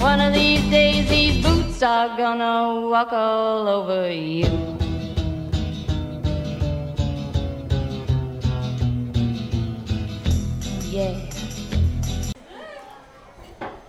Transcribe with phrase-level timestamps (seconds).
[0.00, 4.46] One of these days, these boots are gonna walk all over you.
[10.92, 11.28] Yeah.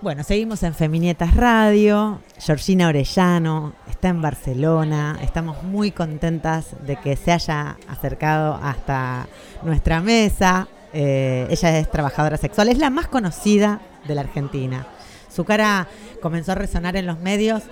[0.02, 2.22] Bueno, seguimos en Feminietas Radio.
[2.40, 5.20] Georgina Orellano está en Barcelona.
[5.22, 9.28] Estamos muy contentas de que se haya acercado hasta
[9.62, 10.68] nuestra mesa.
[10.92, 14.88] Eh, ella es trabajadora sexual, es la más conocida de la Argentina.
[15.30, 15.88] Su cara
[16.22, 17.64] comenzó a resonar en los medios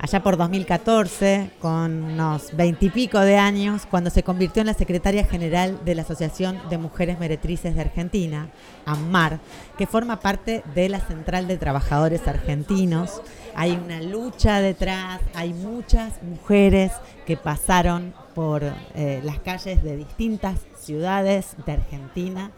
[0.00, 5.78] allá por 2014, con unos veintipico de años, cuando se convirtió en la secretaria general
[5.84, 8.48] de la Asociación de Mujeres Meretrices de Argentina,
[8.86, 9.40] AMAR,
[9.76, 13.20] que forma parte de la Central de Trabajadores Argentinos.
[13.54, 16.92] Hay una lucha detrás, hay muchas mujeres
[17.26, 18.62] que pasaron por
[18.94, 22.52] eh, las calles de distintas ciudades de Argentina.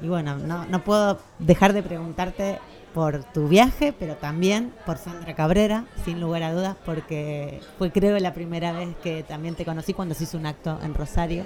[0.00, 2.58] Y bueno, no, no puedo dejar de preguntarte
[2.96, 8.18] por tu viaje, pero también por Sandra Cabrera, sin lugar a dudas, porque fue creo
[8.18, 11.44] la primera vez que también te conocí cuando se hizo un acto en Rosario.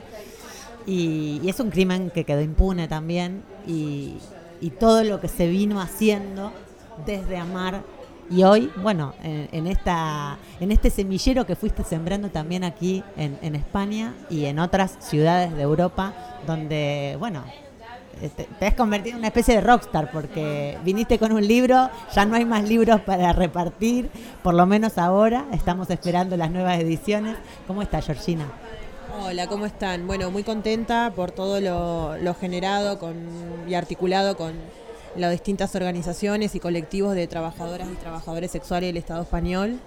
[0.87, 4.19] Y, es un crimen que quedó impune también, y,
[4.79, 6.53] todo lo que se vino haciendo
[7.05, 7.83] desde Amar
[8.31, 13.57] y hoy, bueno, en, en esta, en este semillero que fuiste sembrando también aquí en
[13.57, 16.15] España y en otras ciudades de Europa,
[16.47, 17.43] donde, bueno,
[18.29, 22.25] te, te has convertido en una especie de rockstar porque viniste con un libro, ya
[22.25, 24.11] no hay más libros para repartir,
[24.43, 27.37] por lo menos ahora estamos esperando las nuevas ediciones.
[27.67, 28.47] ¿Cómo está Georgina?
[29.23, 30.07] Hola, ¿cómo están?
[30.07, 32.99] Bueno, muy contenta por todo lo, generado
[33.69, 34.55] y articulado con
[35.15, 39.79] las distintas organizaciones y colectivos de trabajadoras y trabajadores sexuales del Estado español.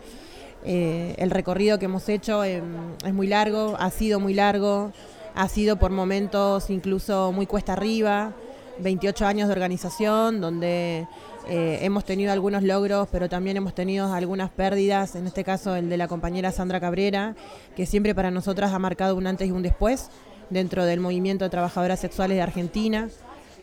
[0.65, 2.61] Eh, el recorrido que hemos hecho eh,
[3.03, 4.91] es muy largo, ha sido muy largo,
[5.35, 8.33] ha sido por momentos incluso muy cuesta arriba,
[8.79, 11.07] 28 años de organización donde
[11.47, 15.89] eh, hemos tenido algunos logros, pero también hemos tenido algunas pérdidas, en este caso el
[15.89, 17.35] de la compañera Sandra Cabrera,
[17.75, 20.09] que siempre para nosotras ha marcado un antes y un después
[20.49, 23.09] dentro del movimiento de trabajadoras sexuales de Argentina.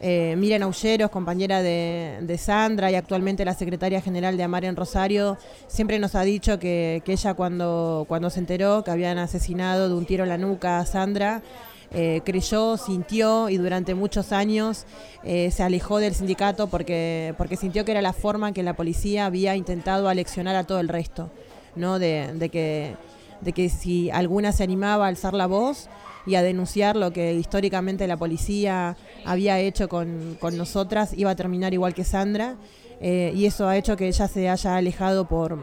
[0.03, 0.73] Eh, Miriam
[1.11, 6.23] compañera de, Sandra y actualmente la secretaria general de Amar en Rosario, siempre nos ha
[6.23, 10.31] dicho que, que, ella cuando, cuando se enteró que habían asesinado de un tiro en
[10.31, 11.43] la nuca a Sandra,
[11.93, 14.87] eh, creyó, sintió y durante muchos años
[15.25, 18.75] eh, se alejó del sindicato porque, porque sintió que era la forma en que la
[18.75, 21.31] policía había intentado aleccionar a todo el resto,
[21.75, 21.99] ¿no?
[21.99, 22.95] de, de que,
[23.41, 25.89] de que si alguna se animaba a alzar la voz,
[26.27, 31.37] y a denunciar lo que históricamente la policía había hecho con, con nosotras, iba a
[31.37, 32.57] terminar igual que Sandra.
[33.01, 35.59] Eh, y eso ha hecho que ella se haya alejado por,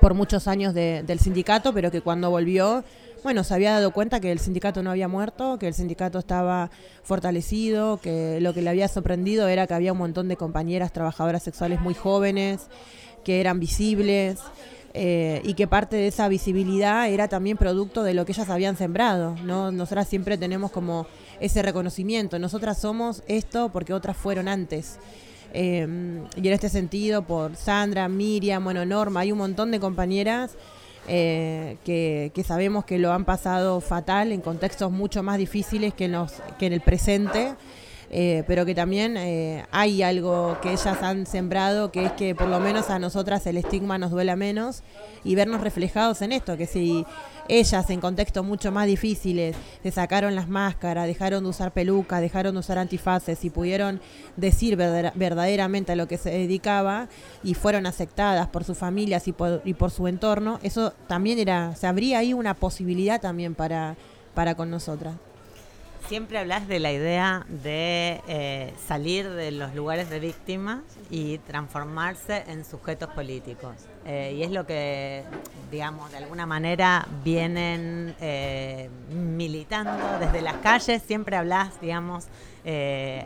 [0.00, 2.84] por muchos años de, del sindicato, pero que cuando volvió,
[3.22, 6.70] bueno, se había dado cuenta que el sindicato no había muerto, que el sindicato estaba
[7.02, 11.42] fortalecido, que lo que le había sorprendido era que había un montón de compañeras trabajadoras
[11.42, 12.68] sexuales muy jóvenes,
[13.24, 14.38] que eran visibles.
[15.00, 18.76] Eh, y que parte de esa visibilidad era también producto de lo que ellas habían
[18.76, 19.36] sembrado.
[19.44, 19.70] ¿no?
[19.70, 21.06] Nosotras siempre tenemos como
[21.38, 22.36] ese reconocimiento.
[22.40, 24.98] Nosotras somos esto porque otras fueron antes.
[25.54, 25.86] Eh,
[26.34, 30.56] y en este sentido, por Sandra, Miriam, bueno, Norma, hay un montón de compañeras
[31.06, 36.12] eh, que, que, sabemos que lo han pasado fatal en contextos mucho más difíciles que,
[36.58, 37.54] que en el presente.
[38.10, 42.48] Eh, pero que también eh, hay algo que ellas han sembrado, que es que por
[42.48, 44.82] lo menos a nosotras el estigma nos duela menos
[45.24, 47.04] y vernos reflejados en esto, que si
[47.48, 52.54] ellas en contextos mucho más difíciles se sacaron las máscaras, dejaron de usar pelucas, dejaron
[52.54, 54.00] de usar antifaces y pudieron
[54.36, 57.08] decir verdaderamente a lo que se dedicaba
[57.42, 61.74] y fueron aceptadas por sus familias y por, y por su entorno, eso también era,
[61.74, 63.96] se abría ahí una posibilidad también para,
[64.34, 65.14] para con nosotras.
[66.08, 72.44] Siempre hablas de la idea de eh, salir de los lugares de víctimas y transformarse
[72.48, 73.76] en sujetos políticos.
[74.06, 75.22] Eh, y es lo que,
[75.70, 81.02] digamos, de alguna manera vienen eh, militando desde las calles.
[81.02, 82.26] Siempre hablas, digamos,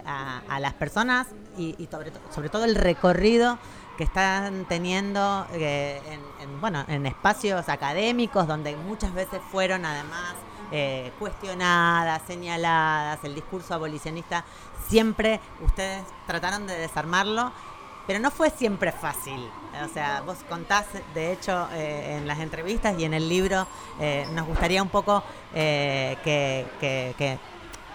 [0.05, 3.58] a, las personas y, sobre, sobre todo el recorrido
[3.96, 10.35] que están teniendo en, bueno, en espacios académicos donde muchas veces fueron además
[10.75, 14.43] eh, cuestionadas, señaladas, el discurso abolicionista,
[14.89, 17.53] siempre ustedes trataron de desarmarlo,
[18.07, 19.51] pero no fue siempre fácil.
[19.85, 23.67] O sea, vos contás, de hecho, eh, en las entrevistas y en el libro,
[24.01, 25.23] eh, nos gustaría un poco
[25.53, 26.67] que,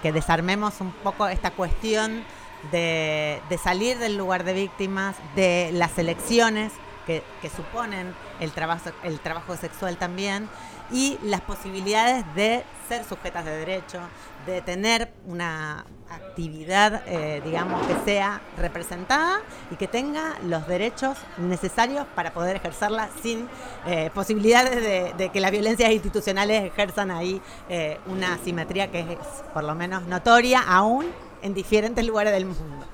[0.03, 2.23] desarmemos un poco esta cuestión
[2.71, 6.73] de, salir del lugar de víctimas, de las elecciones
[7.07, 10.47] que, que suponen el trabajo, el trabajo sexual también,
[10.91, 13.99] y las posibilidades de ser sujetas de derecho,
[14.45, 19.41] de tener una actividad, eh, digamos, que sea representada
[19.71, 23.47] y que tenga los derechos necesarios para poder ejercerla sin
[23.85, 29.17] eh, posibilidades de, que las violencias institucionales ejerzan ahí eh, una asimetría que es
[29.53, 31.07] por lo menos notoria aún
[31.41, 32.85] en diferentes lugares del mundo.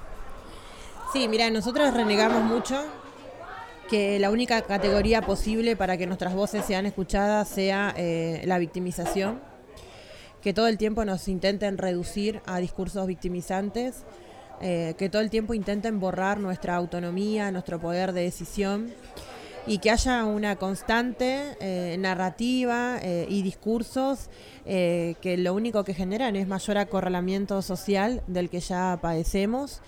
[1.12, 2.84] Sí, mira, nosotros renegamos mucho
[3.94, 9.40] que la única categoría posible para que nuestras voces sean escuchadas sea eh, la victimización,
[10.42, 14.04] que todo el tiempo nos intenten reducir a discursos victimizantes,
[14.62, 18.92] eh, que todo el tiempo intenten borrar nuestra autonomía, nuestro poder de decisión.
[19.68, 23.00] Y que haya una constante eh, narrativa
[23.30, 24.30] y discursos
[24.66, 29.82] que lo único que generan es mayor acorralamiento social del que ya padecemos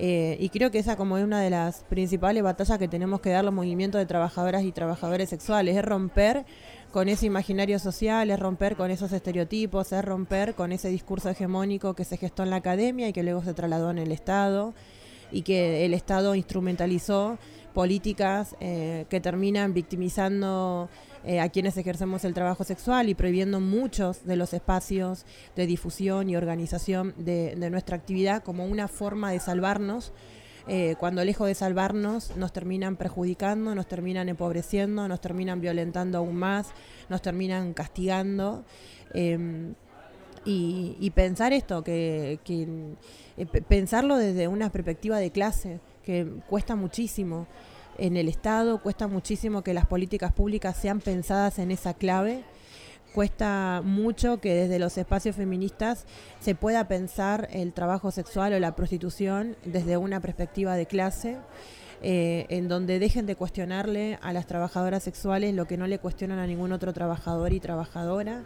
[0.00, 3.30] eh, y creo que esa como es una de las principales batallas que tenemos que
[3.30, 6.46] dar los movimientos de trabajadoras y trabajadores sexuales, es romper
[6.92, 11.94] con ese imaginario social, es romper con esos estereotipos, es romper con ese discurso hegemónico
[11.94, 14.72] que se gestó en la academia y que luego se trasladó en el Estado
[15.32, 17.36] y que el Estado instrumentalizó
[17.74, 20.88] políticas eh, que terminan victimizando
[21.24, 25.26] eh, a quienes ejercemos el trabajo sexual y prohibiendo muchos de los espacios
[25.56, 30.12] de difusión y organización de, nuestra actividad como una forma de salvarnos.
[30.70, 36.36] Eh, cuando lejos de salvarnos nos terminan perjudicando, nos terminan empobreciendo, nos terminan violentando aún
[36.36, 36.68] más,
[37.08, 38.64] nos terminan castigando.
[39.14, 39.74] Em,
[40.44, 42.38] y, pensar esto, que,
[43.68, 47.46] pensarlo desde una perspectiva de clase, que cuesta muchísimo
[47.98, 52.44] en el Estado, cuesta muchísimo que las políticas públicas sean pensadas en esa clave,
[53.12, 56.06] cuesta mucho que desde los espacios feministas
[56.40, 61.36] se pueda pensar el trabajo sexual o la prostitución desde una perspectiva de clase.
[62.00, 66.38] Eh, en donde dejen de cuestionarle a las trabajadoras sexuales lo que no le cuestionan
[66.38, 68.44] a ningún otro trabajador y trabajadora,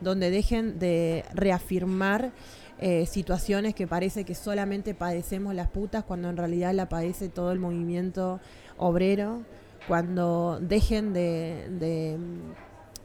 [0.00, 2.32] donde dejen de reafirmar
[2.80, 7.52] eh, situaciones que parece que solamente padecemos las putas cuando en realidad la padece todo
[7.52, 8.40] el movimiento
[8.76, 9.42] obrero,
[9.86, 12.18] cuando dejen de,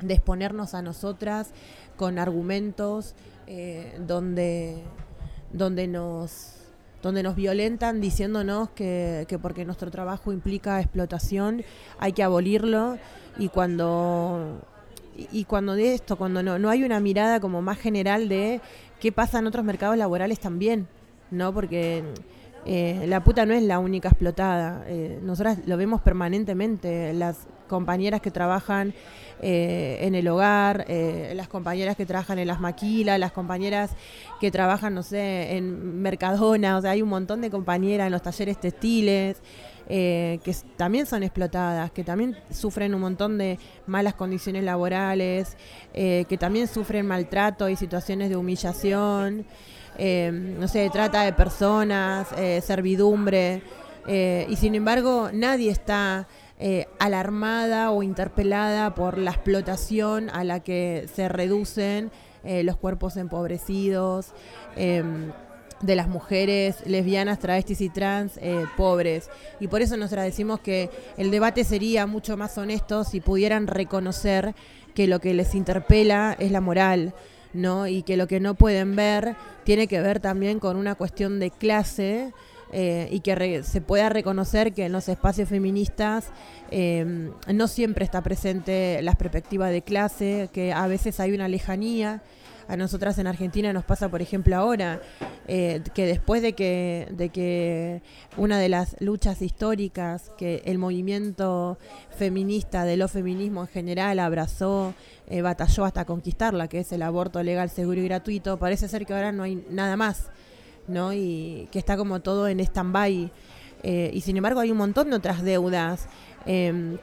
[0.08, 1.52] exponernos a nosotras
[1.98, 3.14] con argumentos
[3.48, 4.82] eh, donde,
[5.52, 6.56] donde nos
[7.02, 11.64] donde nos violentan diciéndonos que, que, porque nuestro trabajo implica explotación
[11.98, 12.98] hay que abolirlo.
[13.38, 14.60] Y cuando
[15.32, 18.62] y cuando de esto, cuando no, no hay una mirada como más general de
[19.00, 20.88] qué pasa en otros mercados laborales también,
[21.32, 21.54] ¿no?
[21.54, 22.04] Porque
[22.66, 24.84] eh, la puta no es la única explotada.
[24.88, 27.14] Eh, nosotras lo vemos permanentemente.
[27.14, 28.94] Las compañeras que trabajan
[29.42, 30.86] eh, en el hogar,
[31.34, 33.92] las compañeras que trabajan en las maquilas, las compañeras
[34.42, 36.78] que trabajan, no sé, en Mercadona.
[36.78, 39.38] O sea, hay un montón de compañeras en los talleres textiles.
[39.88, 43.58] que también son explotadas, que también sufren un montón de
[43.88, 45.56] malas condiciones laborales,
[45.94, 49.46] que también sufren maltrato y situaciones de humillación.
[50.00, 53.62] No sé, trata de personas, eh, servidumbre,
[54.08, 56.26] eh, y sin embargo nadie está
[56.60, 62.12] eh, alarmada o interpelada por la explotación a la que se reducen
[62.42, 64.28] los cuerpos empobrecidos
[64.78, 65.34] em,
[65.82, 68.40] de las mujeres lesbianas, travestis y trans
[68.78, 69.30] pobres.
[69.60, 74.56] Y por eso nosotros decimos que el debate sería mucho más honesto si pudieran reconocer
[74.96, 77.14] que lo que les interpela es la moral.
[77.54, 77.88] ¿no?
[77.88, 81.52] Y que lo que no pueden ver tiene que ver también con una cuestión de
[81.52, 82.34] clase
[82.72, 86.28] eh, y que se pueda reconocer que en los espacios feministas
[86.72, 92.22] eh, no siempre está presente la perspectiva de clase, que a veces hay una lejanía,
[92.70, 95.02] A nosotras en Argentina nos pasa, por ejemplo, ahora,
[95.48, 98.04] eh, que después de que, de que
[98.38, 101.80] una de las luchas históricas que el movimiento
[102.16, 104.94] feminista, de lo feminismo en general, abrazó,
[105.28, 109.14] eh, batalló hasta conquistarla, que es el aborto legal, seguro y gratuito, parece ser que
[109.16, 110.30] ahora no hay nada más,
[110.90, 111.14] ¿no?
[111.14, 113.32] Y que está como todo en stand-by.
[113.84, 116.08] Eh, y sin embargo hay un montón de otras deudas
[116.46, 116.98] em,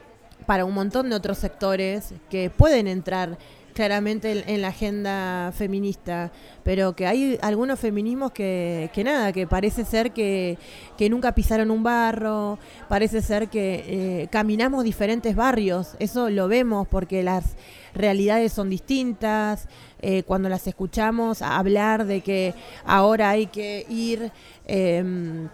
[0.44, 3.38] para un montón de otros sectores que pueden entrar
[3.76, 6.32] claramente en, la agenda feminista,
[6.64, 10.56] pero que hay algunos feminismos que, que nada, que parece ser que,
[10.96, 16.88] que, nunca pisaron un barro, parece ser que eh, caminamos diferentes barrios, eso lo vemos
[16.88, 17.54] porque las
[17.94, 19.68] realidades son distintas,
[20.00, 22.54] eh, cuando las escuchamos hablar de que
[22.86, 24.32] ahora hay que ir...
[24.66, 25.48] Em,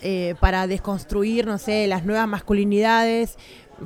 [0.00, 3.36] eh, para desconstruir, no sé, las nuevas masculinidades,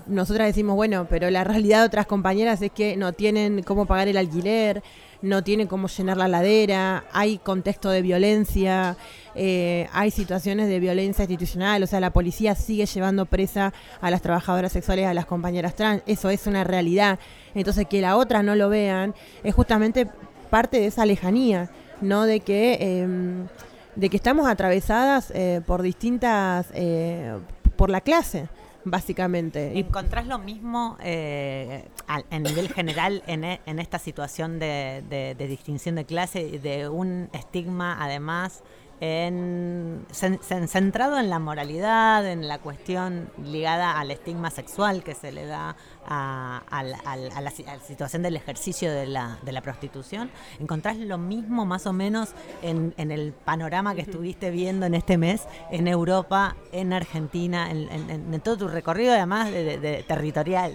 [0.06, 4.08] nosotras decimos, bueno, pero la realidad de otras compañeras es que no tienen cómo pagar
[4.08, 4.82] el alquiler,
[5.22, 8.96] no tienen cómo llenar la ladera, hay contexto de violencia,
[9.34, 14.20] eh, hay situaciones de violencia institucional, o sea, la policía sigue llevando presa a las
[14.20, 17.18] trabajadoras sexuales, a las compañeras trans, eso es una realidad.
[17.54, 20.08] Entonces, que la otra no lo vean es justamente
[20.50, 21.70] parte de esa lejanía,
[22.00, 22.25] ¿no?
[22.25, 23.46] De que, em,
[23.94, 27.38] de que estamos atravesadas eh, por distintas, eh,
[27.76, 28.49] por la clase
[28.84, 29.78] básicamente.
[29.78, 31.88] ¿Encontrás lo mismo eh,
[32.30, 36.88] en nivel general en, e, en esta situación de, de, de, distinción de clase, de
[36.88, 38.62] un estigma además
[39.04, 45.44] en, centrado en la moralidad, en la cuestión ligada al estigma sexual que se le
[45.44, 45.75] da
[46.06, 47.50] a, la,
[47.85, 50.30] situación del ejercicio de la, de la, prostitución.
[50.61, 52.28] ¿Encontrás lo mismo más o menos
[52.62, 58.56] en, el panorama que estuviste viendo en este mes en Europa, en Argentina, en, todo
[58.56, 60.75] tu recorrido además de, territorial?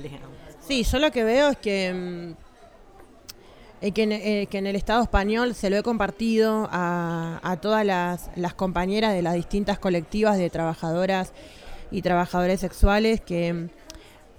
[0.60, 2.36] Sí, yo lo que veo es que...
[3.82, 9.14] Mm, eh, que, en, el Estado español se lo he compartido a, todas las, compañeras
[9.14, 11.34] de las distintas colectivas de trabajadoras
[11.92, 13.70] y trabajadores sexuales que mm,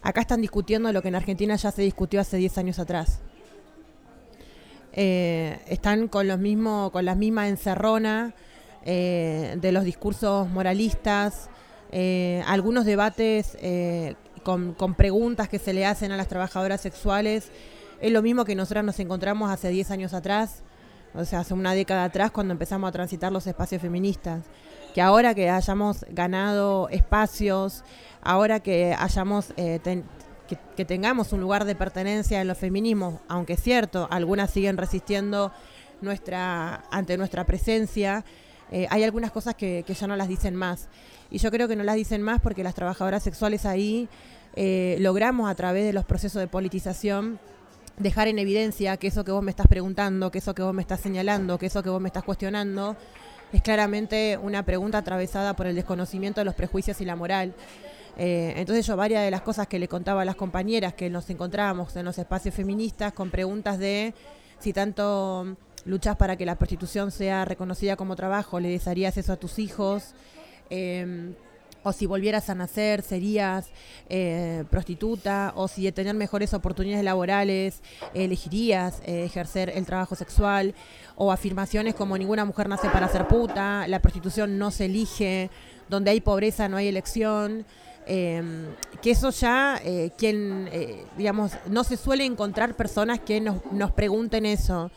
[0.02, 3.20] acá están discutiendo lo que en Argentina ya se discutió hace 10 años atrás.
[4.92, 8.34] Eh, están con, los mismo, con la misma encerrona
[8.84, 11.48] eh, de los discursos moralistas,
[12.46, 13.56] algunos debates
[14.42, 17.50] con preguntas que se le hacen a las trabajadoras sexuales
[18.00, 20.62] es lo mismo que nosotros nos encontramos hace 10 años atrás,
[21.14, 24.44] o sea, hace una década atrás cuando empezamos a transitar los espacios feministas.
[24.94, 27.84] Que ahora que hayamos ganado espacios,
[28.22, 29.80] ahora que hayamos eh,
[30.76, 35.52] que, tengamos un lugar de pertenencia en los feminismos, aunque es cierto, algunas siguen resistiendo
[36.00, 38.24] nuestra ante nuestra presencia,
[38.70, 40.88] eh, hay algunas cosas que, ya no las dicen más.
[41.30, 44.08] Y yo creo que no las dicen más porque las trabajadoras sexuales ahí
[44.54, 47.38] eh, logramos a través de los procesos de politización
[47.98, 50.82] dejar en evidencia que eso que vos me estás preguntando, que eso que vos me
[50.82, 52.96] estás señalando, que eso que vos me estás cuestionando,
[53.52, 57.54] es claramente una pregunta atravesada por el desconocimiento de los prejuicios y la moral.
[58.16, 61.30] Eh, entonces yo varias de las cosas que le contaba a las compañeras que nos
[61.30, 64.12] encontrábamos en los espacios feministas con preguntas de
[64.58, 69.36] si tanto luchas para que la prostitución sea reconocida como trabajo, le desearías eso a
[69.36, 70.14] tus hijos.
[70.70, 71.32] Eh,
[71.88, 73.70] o si volvieras a nacer serías
[74.08, 77.80] eh, prostituta, o si de tener mejores oportunidades laborales
[78.12, 80.74] elegirías eh, ejercer el trabajo sexual,
[81.16, 85.50] o afirmaciones como ninguna mujer nace para ser puta, la prostitución no se elige,
[85.88, 87.64] donde hay pobreza no hay elección.
[88.10, 88.66] Em,
[89.02, 90.70] que eso ya, eh, quien,
[91.18, 94.90] digamos, no se suele encontrar personas que nos, nos pregunten eso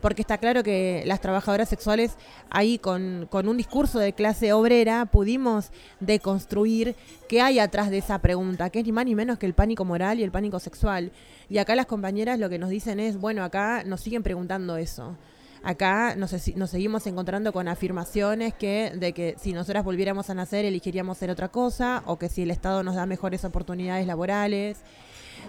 [0.00, 2.16] porque está claro que las trabajadoras sexuales
[2.50, 6.94] ahí con, un discurso de clase obrera pudimos deconstruir
[7.28, 9.84] qué hay atrás de esa pregunta, que es ni más ni menos que el pánico
[9.84, 11.12] moral y el pánico sexual.
[11.48, 15.16] Y acá las compañeras lo que nos dicen es, bueno, acá nos siguen preguntando eso.
[15.62, 20.64] Acá nos, nos seguimos encontrando con afirmaciones que de que si nosotras volviéramos a nacer
[20.64, 24.78] elegiríamos ser otra cosa o que si el Estado nos da mejores oportunidades laborales.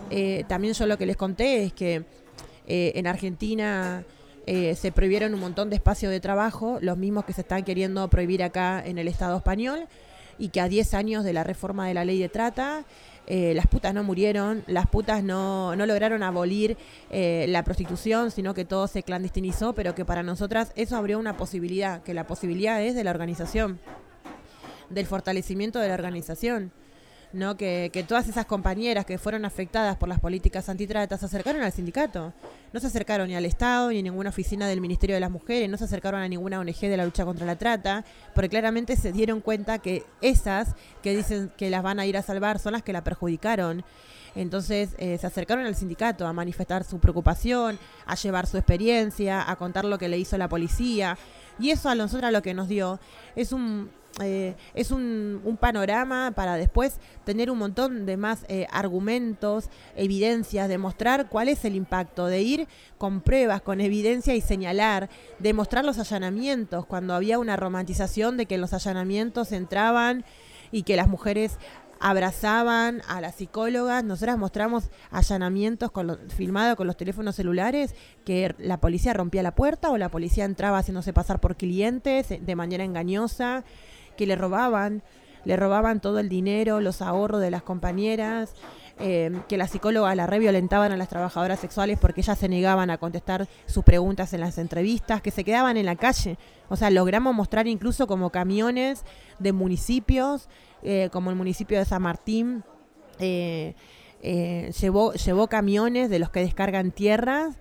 [0.10, 2.04] Eh, también yo lo que les conté es que
[2.66, 4.04] eh, en Argentina
[4.48, 8.08] eh, se prohibieron un montón de espacios de trabajo, los mismos que se están queriendo
[8.10, 9.88] prohibir acá en el Estado español,
[10.40, 12.86] y que a 10 años de la reforma de la ley de trata,
[13.26, 16.78] eh, las putas no murieron, las putas no, no lograron abolir
[17.10, 21.36] eh, la prostitución, sino que todo se clandestinizó, pero que para nosotras eso abrió una
[21.36, 23.80] posibilidad, que la posibilidad es de la organización,
[24.90, 26.72] del fortalecimiento de la organización.
[27.34, 27.58] ¿No?
[27.58, 31.72] Que, que todas esas compañeras que fueron afectadas por las políticas antitrata se acercaron al
[31.72, 32.34] sindicato.
[32.74, 35.70] No se acercaron ni al Estado, ni a ninguna oficina del Ministerio de las Mujeres,
[35.70, 39.12] no se acercaron a ninguna ONG de la lucha contra la trata, porque claramente se
[39.12, 42.84] dieron cuenta que esas que dicen que las van a ir a salvar son las
[42.84, 43.84] que la perjudicaron.
[44.36, 49.56] Entonces eh, se acercaron al sindicato a manifestar su preocupación, a llevar su experiencia, a
[49.56, 51.18] contar lo que le hizo la policía.
[51.60, 53.00] Y eso a nosotros lo que nos dio
[53.36, 53.90] es un,
[54.22, 60.70] eh, es un, un, panorama para después tener un montón de más eh, argumentos, evidencias,
[60.70, 65.10] demostrar cuál es el impacto, de ir con pruebas, con evidencia y señalar,
[65.40, 70.26] demostrar los allanamientos, cuando había una romantización de que los allanamientos entraban
[70.72, 71.58] y que las mujeres
[72.00, 77.96] abrazaban a las psicólogas, nosotras mostramos allanamientos con filmados con los teléfonos celulares,
[78.26, 82.56] que la policía rompía la puerta o la policía entraba haciéndose pasar por clientes de
[82.56, 83.64] manera engañosa,
[84.18, 85.04] que le robaban,
[85.46, 88.54] le robaban todo el dinero, los ahorros de las compañeras,
[89.00, 92.98] eh, que las psicólogas la reviolentaban a las trabajadoras sexuales porque ellas se negaban a
[92.98, 96.38] contestar sus preguntas en las entrevistas, que se quedaban en la calle.
[96.68, 99.04] O sea, logramos mostrar incluso como camiones
[99.40, 100.50] de municipios
[100.84, 102.64] eh, como el municipio de San Martín,
[103.20, 103.74] eh,
[104.80, 107.58] llevó, llevó camiones de los que descargan tierras,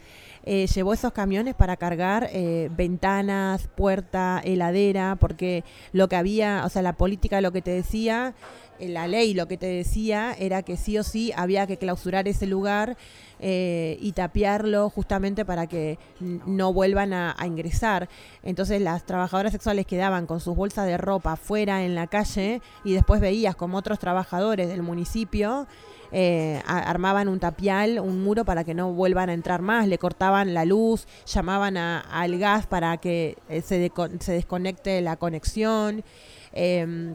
[0.46, 2.30] llevó esos camiones para cargar
[2.70, 8.34] ventanas, puerta, heladera, porque lo que había, o sea, la política lo que te decía,
[8.78, 12.46] la ley lo que te decía era que sí o sí había que clausurar ese
[12.46, 12.96] lugar
[13.38, 18.08] eh, y tapiarlo justamente para que no vuelvan a, ingresar.
[18.42, 22.94] Entonces las trabajadoras sexuales quedaban con sus bolsas de ropa fuera en la calle y
[22.94, 25.66] después veías como otros trabajadores del municipio
[26.12, 30.54] eh, armaban un tapial, un muro para que no vuelvan a entrar más, le cortaban
[30.54, 36.04] la luz, llamaban al gas para que eh, se, se desconecte la conexión.
[36.52, 37.14] Em,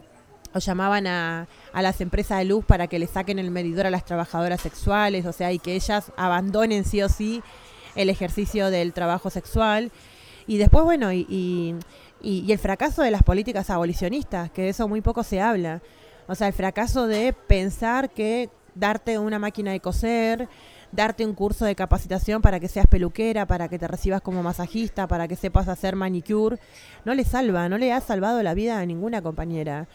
[0.54, 3.90] o llamaban a, a, las empresas de luz para que le saquen el medidor a
[3.90, 7.42] las trabajadoras sexuales, o sea, y que ellas abandonen sí o sí
[7.94, 9.90] el ejercicio del trabajo sexual.
[10.46, 11.74] Y después, bueno, y, y,
[12.20, 15.82] y, el fracaso de las políticas abolicionistas, que de eso muy poco se habla.
[16.26, 20.48] O sea, el fracaso de pensar que darte una máquina de coser,
[20.92, 25.08] darte un curso de capacitación para que seas peluquera, para que te recibas como masajista,
[25.08, 26.58] para que sepas hacer manicure,
[27.04, 29.88] no le salva, no le ha salvado la vida a ninguna compañera.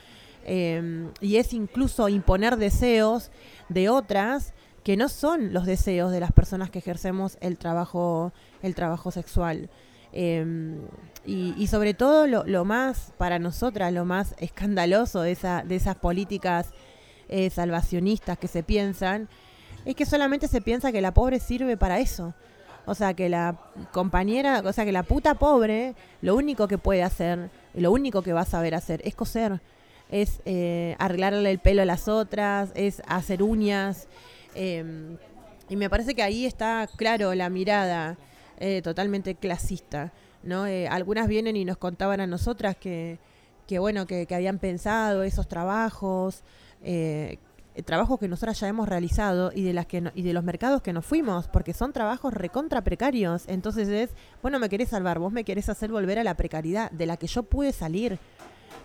[0.45, 3.31] Em, y es incluso imponer deseos
[3.69, 4.53] de otras
[4.83, 8.31] que no son los deseos de las personas que ejercemos el trabajo,
[8.61, 9.69] el trabajo sexual.
[10.13, 10.79] Em,
[11.25, 16.71] y, sobre todo lo, más, para nosotras, lo más escandaloso de, esa, de esas políticas
[17.29, 19.27] eh, salvacionistas que se piensan,
[19.85, 22.33] es que solamente se piensa que la pobre sirve para eso.
[22.85, 23.57] O sea, que la
[23.91, 28.33] compañera, o sea, que la puta pobre, lo único que puede hacer, lo único que
[28.33, 29.59] va a saber hacer es coser
[30.09, 34.07] es eh, arreglarle el pelo a las otras, es hacer uñas.
[34.55, 35.17] Em,
[35.69, 38.17] y me parece que ahí está, claro, la mirada
[38.59, 40.13] eh, totalmente clasista.
[40.43, 40.65] ¿no?
[40.65, 43.19] Eh, algunas vienen y nos contaban a nosotras que,
[43.67, 46.43] que bueno, que, habían pensado esos trabajos,
[47.85, 50.93] trabajos que nosotras ya hemos realizado y de las que y de los mercados que
[50.93, 53.43] nos fuimos, porque son trabajos recontra precarios.
[53.47, 54.09] Entonces es,
[54.41, 57.27] bueno, me querés salvar, vos me querés hacer volver a la precariedad de la que
[57.27, 58.19] yo pude salir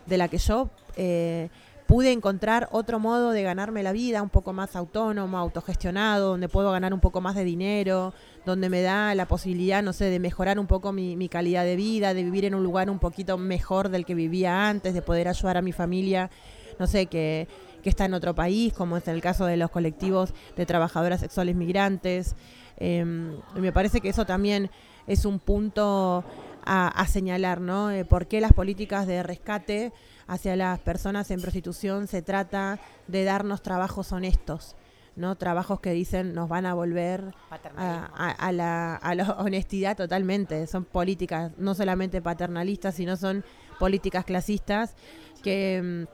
[0.06, 1.48] de la que yo eh,
[1.86, 6.72] pude encontrar otro modo de ganarme la vida, un poco más autónomo, autogestionado, donde puedo
[6.72, 8.14] ganar un poco más de dinero,
[8.46, 12.14] donde me da la posibilidad, no sé, de mejorar un poco mi, calidad de vida,
[12.14, 15.58] de vivir en un lugar un poquito mejor del que vivía antes, de poder ayudar
[15.58, 16.30] a mi familia,
[16.78, 17.46] no sé, que,
[17.82, 21.56] que está en otro país, como es el caso de los colectivos de trabajadoras sexuales
[21.56, 22.34] migrantes.
[22.76, 24.70] Em, me parece que eso también
[25.06, 26.24] es un punto
[26.64, 27.90] a, señalar, ¿no?
[27.90, 29.92] Eh, ¿Por qué las políticas de rescate
[30.28, 34.76] hacia las personas en prostitución se trata de darnos trabajos honestos?
[35.14, 35.36] ¿no?
[35.36, 37.34] Trabajos que dicen nos van a volver
[37.76, 40.66] a, la, a la honestidad totalmente.
[40.66, 43.44] Son políticas no solamente paternalistas, sino son
[43.78, 44.94] políticas clasistas
[45.42, 46.06] que...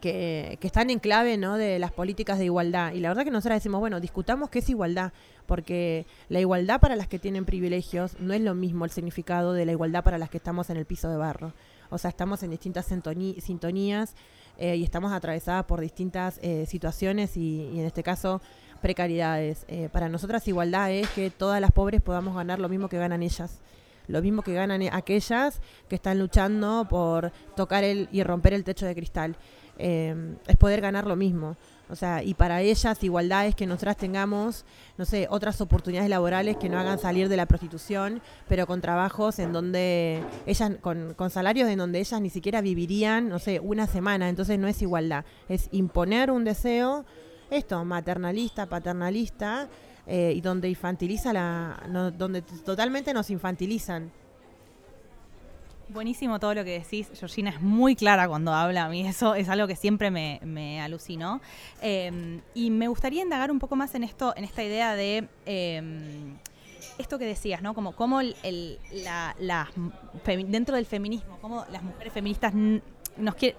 [0.00, 1.56] Que, que, están en clave ¿no?
[1.56, 2.92] de las políticas de igualdad.
[2.92, 5.12] Y la verdad que nosotros decimos, bueno, discutamos qué es igualdad,
[5.46, 9.66] porque la igualdad para las que tienen privilegios no es lo mismo el significado de
[9.66, 11.52] la igualdad para las que estamos en el piso de barro.
[11.90, 14.14] O sea, estamos en distintas sintonías
[14.58, 18.40] eh, y estamos atravesadas por distintas eh, situaciones y, en este caso
[18.82, 19.64] precariedades.
[19.68, 23.22] Eh, para nosotras igualdad es que todas las pobres podamos ganar lo mismo que ganan
[23.22, 23.60] ellas
[24.08, 28.86] lo mismo que ganan aquellas que están luchando por tocar el y romper el techo
[28.86, 29.36] de cristal.
[29.78, 31.56] Eh, es poder ganar lo mismo.
[31.90, 34.66] O sea, y para ellas igualdad es que nosotras tengamos,
[34.98, 39.38] no sé, otras oportunidades laborales que no hagan salir de la prostitución, pero con trabajos
[39.38, 43.86] en donde ellas, con, con salarios en donde ellas ni siquiera vivirían, no sé, una
[43.86, 44.28] semana.
[44.28, 47.06] Entonces no es igualdad, es imponer un deseo,
[47.50, 49.68] esto, maternalista, paternalista,
[50.06, 54.10] eh, y donde infantiliza la, no- donde totalmente nos infantilizan.
[55.90, 57.08] Buenísimo todo lo que decís.
[57.14, 58.84] Georgina es muy clara cuando habla.
[58.84, 61.40] A mí eso es algo que siempre me, me alucinó.
[61.80, 65.82] Eh, y me gustaría indagar un poco más en esto, en esta idea de eh,
[66.98, 67.72] esto que decías, ¿no?
[67.74, 68.36] Como cómo el,
[69.40, 69.68] la-
[70.26, 72.52] femi- dentro del feminismo, cómo las mujeres feministas
[73.16, 73.58] nos quieren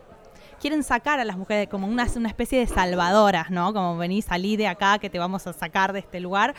[0.62, 3.72] quieren sacar a las mujeres como una, una especie de salvadoras, ¿no?
[3.74, 6.54] Como vení, salí de acá, que te vamos a sacar de este lugar.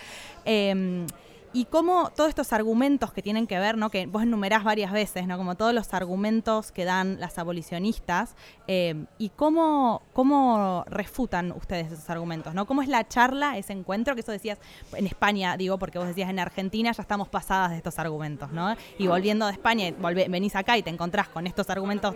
[0.46, 1.04] Eh,
[1.52, 3.90] y cómo todos estos argumentos que tienen que ver, ¿no?
[3.90, 5.36] Que vos enumerás varias veces, ¿no?
[5.36, 8.36] Como todos los argumentos que dan las abolicionistas,
[8.68, 12.66] eh, y cómo, cómo refutan ustedes esos argumentos, ¿no?
[12.66, 14.14] ¿Cómo es la charla, ese encuentro?
[14.14, 14.58] Que eso decías
[14.94, 18.76] en España, digo, porque vos decías en Argentina ya estamos pasadas de estos argumentos, ¿no?
[18.98, 22.14] Y volviendo de España, volve- venís acá y te encontrás con estos argumentos,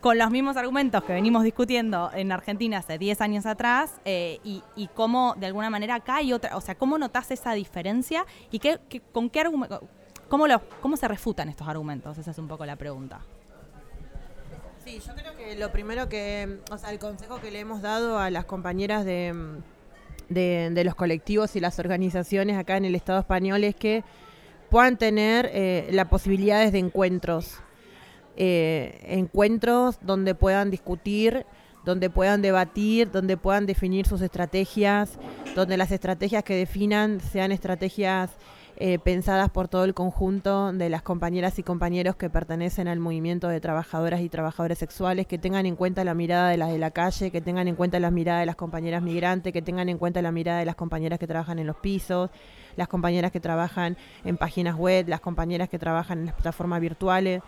[0.00, 4.62] con los mismos argumentos que venimos discutiendo en Argentina hace 10 años atrás, eh, y,
[4.94, 8.69] cómo de alguna manera acá hay otra, o sea, cómo notás esa diferencia y qué,
[9.12, 9.44] con qué
[10.28, 10.46] cómo,
[10.80, 13.20] cómo se refutan estos argumentos, esa es un poco la pregunta.
[14.84, 18.18] Sí, yo creo que lo primero que, o sea, el consejo que le hemos dado
[18.18, 19.34] a las compañeras de,
[20.28, 24.04] de, de los colectivos y las organizaciones acá en el Estado español es que
[24.70, 27.58] puedan tener eh, las posibilidades de encuentros,
[28.36, 31.44] eh, encuentros donde puedan discutir,
[31.84, 35.18] donde puedan debatir, donde puedan definir sus estrategias,
[35.54, 38.30] donde las estrategias que definan sean estrategias
[38.82, 43.46] eh, pensadas por todo el conjunto de las compañeras y compañeros que pertenecen al movimiento
[43.48, 46.90] de trabajadoras y trabajadores sexuales, que tengan en cuenta la mirada de las de la
[46.90, 50.22] calle, que tengan en cuenta la mirada de las compañeras migrantes, que tengan en cuenta
[50.22, 52.30] la mirada de las compañeras que trabajan en los pisos,
[52.76, 57.42] las compañeras que trabajan en páginas web, las compañeras que trabajan en las plataformas virtuales,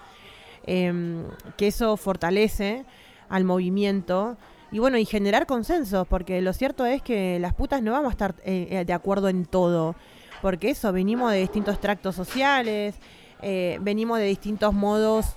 [0.66, 1.24] em,
[1.56, 2.84] que eso fortalece
[3.30, 4.36] al movimiento
[4.70, 8.12] y bueno, y generar consensos, porque lo cierto es que las putas no vamos a
[8.12, 9.94] estar eh, eh, de acuerdo en todo,
[10.42, 12.96] porque eso, venimos de distintos tractos sociales,
[13.40, 15.36] eh, venimos de distintos modos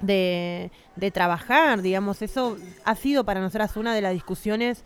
[0.00, 4.84] de, de trabajar, digamos, eso ha sido para nosotras una de las discusiones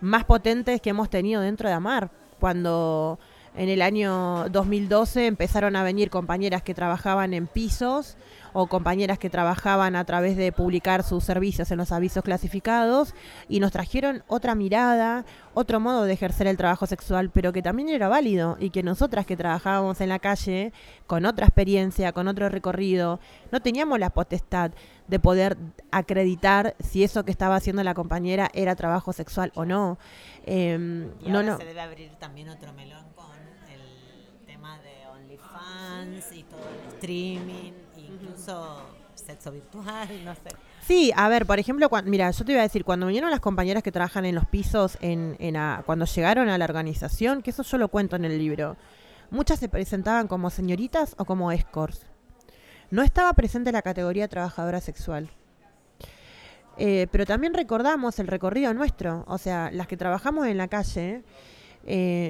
[0.00, 3.18] más potentes que hemos tenido dentro de Amar, cuando
[3.54, 8.16] en el año 2012 empezaron a venir compañeras que trabajaban en pisos
[8.52, 13.14] o compañeras que trabajaban a través de publicar sus servicios en los avisos clasificados
[13.48, 17.88] y nos trajeron otra mirada, otro modo de ejercer el trabajo sexual, pero que también
[17.88, 20.72] era válido y que nosotras que trabajábamos en la calle
[21.06, 23.20] con otra experiencia, con otro recorrido,
[23.52, 24.70] no teníamos la potestad
[25.08, 25.56] de poder
[25.90, 29.98] acreditar si eso que estaba haciendo la compañera era trabajo sexual o no.
[30.46, 31.58] Em, Y no, ahora no.
[31.58, 33.26] se debe abrir también otro melón con
[33.72, 37.72] el tema de OnlyFans y todo el streaming,
[39.14, 40.40] sexo virtual, no sé.
[40.86, 43.82] Sí, a ver, por ejemplo, mira, yo te iba a decir, cuando vinieron las compañeras
[43.82, 47.78] que trabajan en los pisos, en, a- cuando llegaron a la organización, que eso yo
[47.78, 48.76] lo cuento en el libro,
[49.30, 52.06] muchas se presentaban como señoritas o como escorts.
[52.90, 55.30] No estaba presente la categoría trabajadora sexual.
[56.78, 61.22] Eh, pero también recordamos el recorrido nuestro, o sea, las que trabajamos en la calle,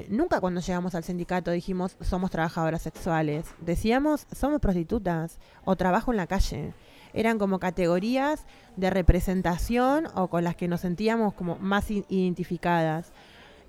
[0.09, 6.17] nunca cuando llegamos al sindicato dijimos somos trabajadoras sexuales, decíamos somos prostitutas o trabajo en
[6.17, 6.73] la calle.
[7.13, 8.45] Eran como categorías
[8.77, 13.11] de representación o con las que nos sentíamos como más identificadas.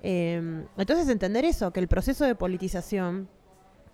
[0.01, 3.27] Eh, entonces entender eso, que el proceso de politización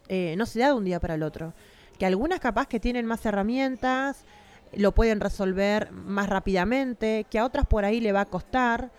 [0.07, 1.53] eh, no se da de un día para el otro.
[1.97, 4.23] Que algunas capaz que tienen más herramientas,
[4.73, 8.91] lo pueden resolver más rápidamente, que a otras por ahí le va a costar,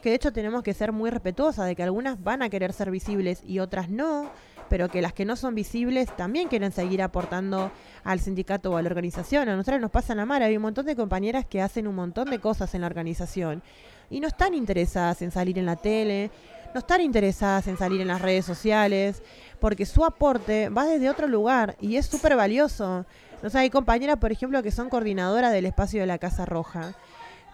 [0.00, 2.90] que de hecho tenemos que ser muy respetuosas de que algunas van a querer ser
[2.90, 4.30] visibles y otras no,
[4.68, 7.70] pero que las que no son visibles también quieren seguir aportando
[8.04, 9.48] al sindicato o a la organización.
[9.48, 11.96] A nosotros nos pasa en la mar, hay un montón de compañeras que hacen un
[11.96, 13.62] montón de cosas en la organización
[14.10, 16.30] y no están interesadas en salir en la tele,
[16.72, 19.22] no están interesadas en salir en las redes sociales,
[19.58, 23.06] porque su aporte va desde otro lugar y es súper valioso.
[23.42, 26.94] No hay compañeras, por ejemplo, que son coordinadoras del espacio de la Casa Roja,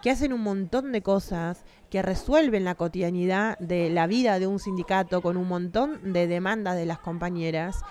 [0.01, 4.59] que hacen un montón de cosas, que resuelven la cotidianidad de la vida de un
[4.59, 7.81] sindicato con un montón de demandas de las compañeras.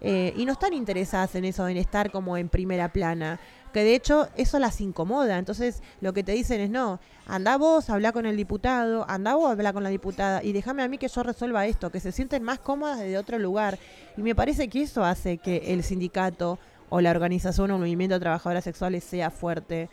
[0.00, 3.40] eh, y no están interesadas en eso, en estar como en primera plana.
[3.72, 5.38] Que de hecho eso las incomoda.
[5.38, 9.50] Entonces lo que te dicen es, no, anda vos, habla con el diputado, anda vos,
[9.50, 12.42] habla con la diputada y déjame a mí que yo resuelva esto, que se sienten
[12.42, 13.78] más cómodas desde otro lugar.
[14.16, 18.20] Y me parece que eso hace que el sindicato o la organización o movimiento de
[18.20, 19.88] trabajadoras sexuales sea fuerte.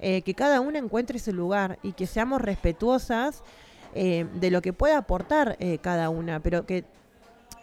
[0.00, 3.42] Eh, que cada una encuentre su lugar y que seamos respetuosas
[3.94, 6.84] eh, de lo que pueda aportar eh, cada una, pero que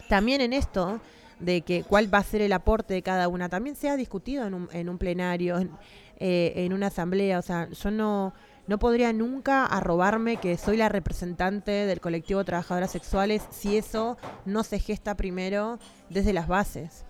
[0.08, 1.00] también en esto
[1.40, 4.52] de que cuál va a ser el aporte de cada una, también sea discutido en
[4.52, 5.70] un, en un plenario, en,
[6.18, 8.34] eh, en una asamblea, o sea, yo no,
[8.66, 14.18] no podría nunca arrobarme que soy la representante del colectivo de trabajadoras sexuales si eso
[14.44, 15.78] no se gesta primero
[16.10, 17.06] desde las bases.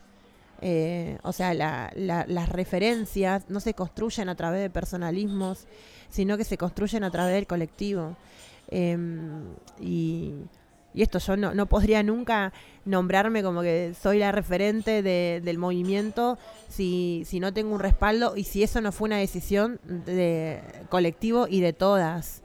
[0.60, 5.66] Eh, o sea, la- la- las referencias no se construyen a través de personalismos,
[6.10, 8.16] sino que se construyen a través del colectivo.
[8.70, 9.44] Em,
[9.80, 10.34] y,
[10.94, 12.52] esto yo no, podría nunca
[12.84, 18.34] nombrarme como que soy la referente de- del movimiento si, si no tengo un respaldo
[18.36, 22.42] y si eso no fue una decisión de colectivo y de todas.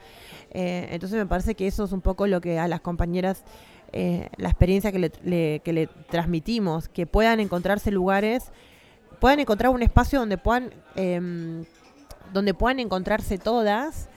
[0.52, 3.44] Eh, entonces me parece que eso es un poco lo que a las compañeras,
[3.94, 8.52] eh, la experiencia que le, que le transmitimos, que puedan encontrarse lugares,
[9.20, 11.64] puedan encontrar un espacio donde puedan, em,
[12.34, 14.10] donde puedan encontrarse todas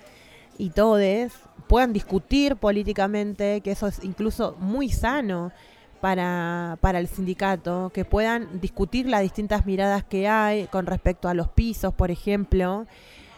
[0.56, 1.34] y todes,
[1.68, 5.52] puedan discutir políticamente, que eso es incluso muy sano
[6.00, 11.34] para, para el sindicato, que puedan discutir las distintas miradas que hay con respecto a
[11.34, 12.86] los pisos, por ejemplo,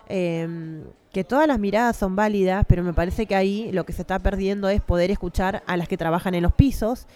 [0.09, 0.85] em,
[1.19, 4.21] que todas las miradas son válidas, pero me parece que ahí lo que se está
[4.21, 7.09] perdiendo es poder escuchar a las que trabajan en los pisos,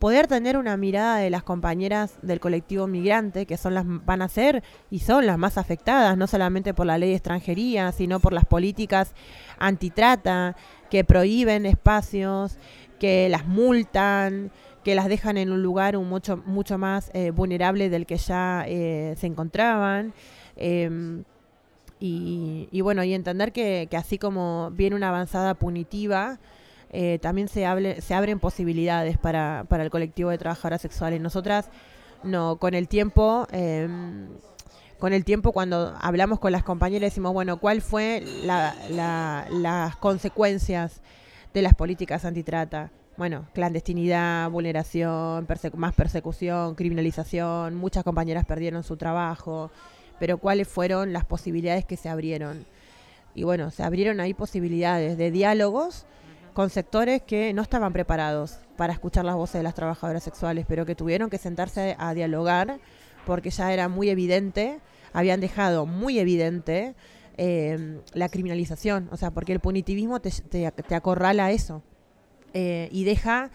[0.00, 4.28] poder tener una mirada de las compañeras del colectivo migrante, que son las van a
[4.28, 8.32] ser y son las más afectadas, no solamente por la ley de extranjería, sino por
[8.32, 9.14] las políticas
[9.60, 10.56] antitrata
[10.90, 12.56] que prohíben espacios,
[12.98, 14.50] que las multan,
[14.82, 18.64] que las dejan en un lugar un mucho mucho más eh, vulnerable del que ya
[18.66, 20.12] eh, se encontraban.
[20.56, 21.22] Em,
[22.00, 26.38] y, y bueno, y entender que, que así como viene una avanzada punitiva,
[26.90, 31.20] eh, también se, hable, se abren posibilidades para, para el colectivo de trabajadoras sexuales.
[31.20, 31.68] Nosotras,
[32.22, 33.88] no, con el tiempo, eh,
[34.98, 39.96] con el tiempo cuando hablamos con las compañeras decimos, bueno, ¿cuál fue la, la- las
[39.96, 41.00] consecuencias
[41.54, 42.90] de las políticas antitrata?
[43.16, 49.70] Bueno, clandestinidad, vulneración, persecu- más persecución, criminalización, muchas compañeras perdieron su trabajo,
[50.18, 52.66] pero ¿cuáles fueron las posibilidades que se abrieron?
[53.34, 56.06] Y bueno, se abrieron ahí posibilidades de diálogos
[56.54, 60.84] con sectores que no estaban preparados para escuchar las voces de las trabajadoras sexuales, pero
[60.84, 62.80] que tuvieron que sentarse a dialogar
[63.26, 64.80] porque ya era muy evidente,
[65.12, 66.94] habían dejado muy evidente
[67.36, 71.82] eh, la criminalización, o sea, porque el punitivismo te, te, te acorrala eso
[72.54, 73.50] eh, y deja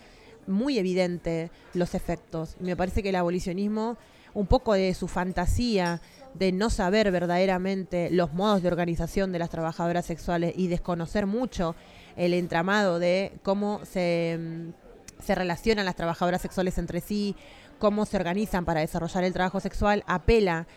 [0.48, 2.56] muy evidente los efectos.
[2.60, 3.98] Me parece que el abolicionismo,
[4.34, 6.02] un poco de su fantasía
[6.34, 11.76] de no saber verdaderamente los modos de organización de las trabajadoras sexuales y desconocer mucho
[12.16, 17.36] el entramado de cómo se, mm, se relacionan las trabajadoras sexuales entre sí,
[17.80, 20.68] cómo se organizan para desarrollar el trabajo sexual, apela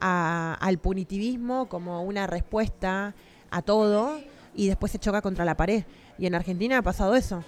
[0.00, 3.14] a- al punitivismo como una respuesta
[3.50, 4.18] a todo
[4.54, 5.84] y después se choca contra la pared.
[6.18, 7.42] Y en Argentina ha pasado eso.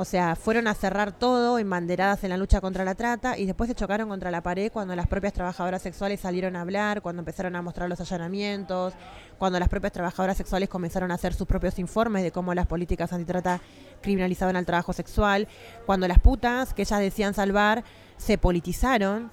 [0.00, 3.68] O sea, fueron a cerrar todo embanderadas en la lucha contra la trata y después
[3.68, 7.54] se chocaron contra la pared cuando las propias trabajadoras sexuales salieron a hablar, cuando empezaron
[7.54, 8.94] a mostrar los allanamientos,
[9.38, 13.12] cuando las propias trabajadoras sexuales comenzaron a hacer sus propios informes de cómo las políticas
[13.12, 13.60] antitrata
[14.00, 15.46] criminalizaban al trabajo sexual,
[15.84, 17.84] cuando las putas que ellas decían salvar
[18.16, 19.30] se politizaron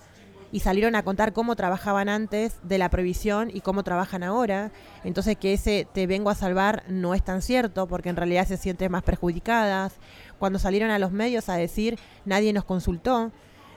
[0.51, 4.71] y salieron a contar cómo trabajaban antes de la prohibición y cómo trabajan ahora.
[5.03, 8.57] Entonces que ese te vengo a salvar no es tan cierto porque en realidad se
[8.57, 9.93] sienten más perjudicadas.
[10.39, 13.31] Cuando salieron a los medios a decir nadie nos consultó,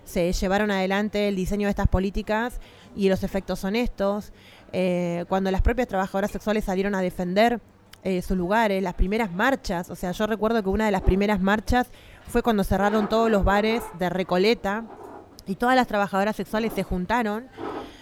[0.04, 2.60] se llevaron adelante el diseño de estas políticas
[2.96, 4.32] y los efectos son estos.
[4.72, 7.60] Eh, cuando las propias trabajadoras sexuales salieron a defender
[8.02, 11.40] eh, sus lugares, las primeras marchas, o sea, yo recuerdo que una de las primeras
[11.40, 11.88] marchas
[12.26, 14.84] fue cuando cerraron todos los bares de Recoleta
[15.46, 17.48] y todas las trabajadoras sexuales se juntaron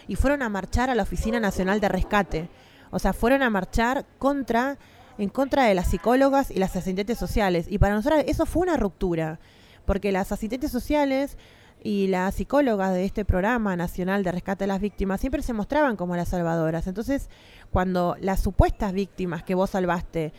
[0.07, 2.49] y fueron a marchar a la Oficina Nacional de Rescate.
[2.90, 4.79] O sea, fueron a marchar contra,
[5.18, 7.66] en contra de las psicólogas y las asistentes sociales.
[7.68, 9.38] Y para nosotros eso fue una ruptura,
[9.85, 11.37] porque las asistentes sociales
[11.83, 15.96] y las psicólogas de este programa nacional de rescate de las víctimas siempre se mostraban
[15.96, 16.87] como las salvadoras.
[16.87, 17.28] Entonces,
[17.70, 20.33] cuando las supuestas víctimas que vos salvaste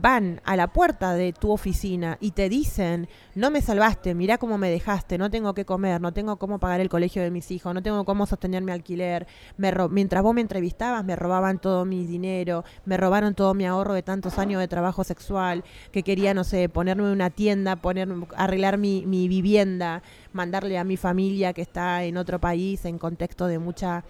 [0.00, 4.58] van a la puerta de tu oficina y te dicen, no me salvaste, mirá cómo
[4.58, 7.72] me dejaste, no tengo que comer, no tengo cómo pagar el colegio de mis hijos,
[7.74, 12.06] no tengo cómo sostener mi alquiler, me mientras vos me entrevistabas me robaban todo mi
[12.06, 16.44] dinero, me robaron todo mi ahorro de tantos años de trabajo sexual, que quería, no
[16.44, 22.04] sé, ponerme una tienda, poner, arreglar mi, mi vivienda, mandarle a mi familia que está
[22.04, 24.04] en otro país en contexto de mucha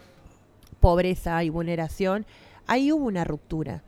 [0.81, 2.27] pobreza y vulneración,
[2.67, 3.83] ahí hubo una ruptura.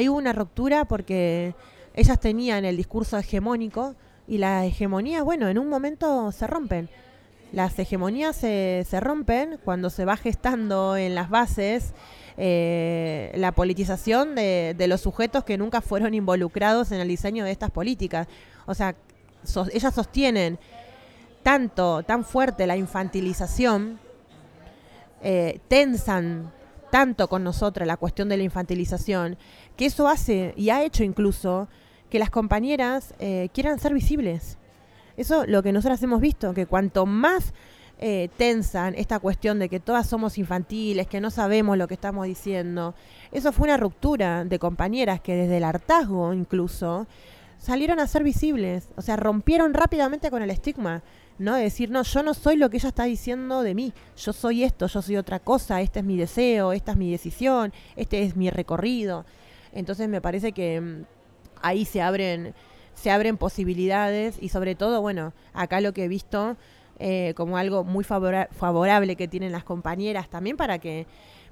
[0.00, 1.54] Hubo una ruptura porque
[1.94, 3.94] ellas tenían el discurso hegemónico
[4.26, 6.88] y la hegemonía, bueno, en un momento se rompen.
[7.52, 11.94] Las hegemonías se, se rompen cuando se va gestando en las bases
[12.36, 17.70] eh, la politización de, los sujetos que nunca fueron involucrados en el diseño de estas
[17.70, 18.26] políticas.
[18.66, 18.96] O sea,
[19.72, 20.58] ellas sostienen
[21.42, 24.00] tanto, tan fuerte la infantilización,
[25.22, 26.52] eh, tensan
[26.94, 29.36] tanto con nosotras la cuestión de la infantilización,
[29.76, 31.66] que eso hace y ha hecho incluso
[32.08, 34.58] que las compañeras eh, quieran ser visibles.
[35.16, 37.52] Eso lo que nosotras hemos visto, que cuanto más
[37.98, 42.28] eh, tensan esta cuestión de que todas somos infantiles, que no sabemos lo que estamos
[42.28, 42.94] diciendo,
[43.32, 47.08] eso fue una ruptura de compañeras que desde el hartazgo incluso
[47.58, 51.02] salieron a ser visibles, o sea, rompieron rápidamente con el estigma,
[51.38, 51.54] ¿no?
[51.54, 54.64] De decir, no, yo no soy lo que ella está diciendo de mí, yo soy
[54.64, 58.36] esto, yo soy otra cosa, este es mi deseo, esta es mi decisión, este es
[58.36, 59.24] mi recorrido.
[59.72, 61.02] Entonces me parece que mm,
[61.62, 62.54] ahí se abren,
[62.94, 66.56] se abren posibilidades y sobre todo, bueno, acá lo que he visto
[66.98, 71.06] eh, como algo muy favora- favorable que tienen las compañeras también para que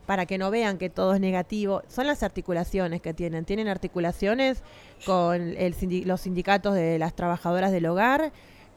[0.06, 3.44] para que no vean que todo es negativo, son las articulaciones que tienen.
[3.44, 4.64] Tienen articulaciones
[5.06, 8.32] con el los sindicatos de las trabajadoras del hogar,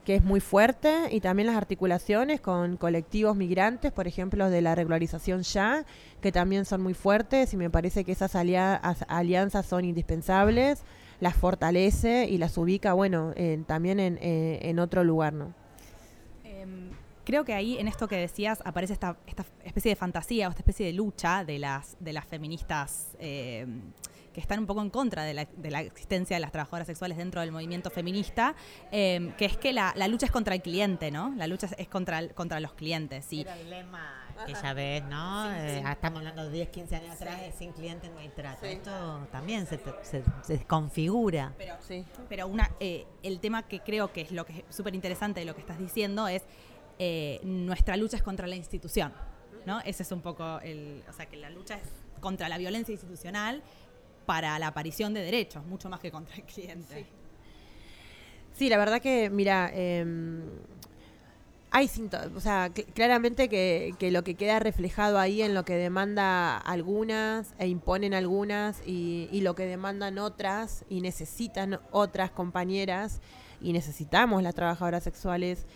[0.06, 4.76] que es muy fuerte, y también las articulaciones con colectivos migrantes, por ejemplo, de la
[4.76, 5.84] regularización ya,
[6.20, 10.84] que también son muy fuertes, y me parece que esas alia- as- alianzas son indispensables,
[11.18, 15.52] las fortalece y las ubica, bueno, en- también en, eh, en otro lugar, ¿no?
[16.44, 16.90] Em,
[17.24, 20.60] creo que ahí en esto que decías aparece esta, esta especie de fantasía o esta
[20.60, 23.80] especie de lucha de las, de las feministas em,
[24.36, 27.16] que están un poco en contra de la, de la existencia de las trabajadoras sexuales
[27.16, 28.54] dentro del movimiento feminista,
[28.92, 31.32] em, que es que la, la lucha es contra el cliente, ¿no?
[31.38, 33.32] La lucha es, contra, el- contra los clientes.
[33.32, 35.50] Y, Era el lema que ya ves, ¿no?
[35.54, 38.66] Eh, Estamos hablando de 10, 15 años atrás, de sin cliente no hay trato.
[38.66, 41.54] Esto también se, se, se desconfigura.
[41.56, 42.04] Pero, sí.
[42.28, 45.46] Pero una, eh, el tema que creo que es lo que es súper interesante de
[45.46, 46.42] lo que estás diciendo es
[46.98, 49.14] eh, nuestra lucha es contra la institución,
[49.64, 49.80] ¿no?
[49.80, 51.88] Ese es un poco el, o sea, que la lucha es
[52.20, 53.62] contra la violencia institucional
[54.26, 57.06] para la aparición de derechos, mucho más que contra el cliente.
[58.54, 60.42] Sí, la verdad que, mira, em,
[61.70, 61.90] hay
[62.34, 66.56] o sea, cl- claramente que, que lo que queda reflejado ahí en lo que demanda
[66.56, 73.20] algunas e imponen algunas y, y lo que demandan otras y necesitan otras compañeras
[73.60, 75.66] y necesitamos las trabajadoras sexuales,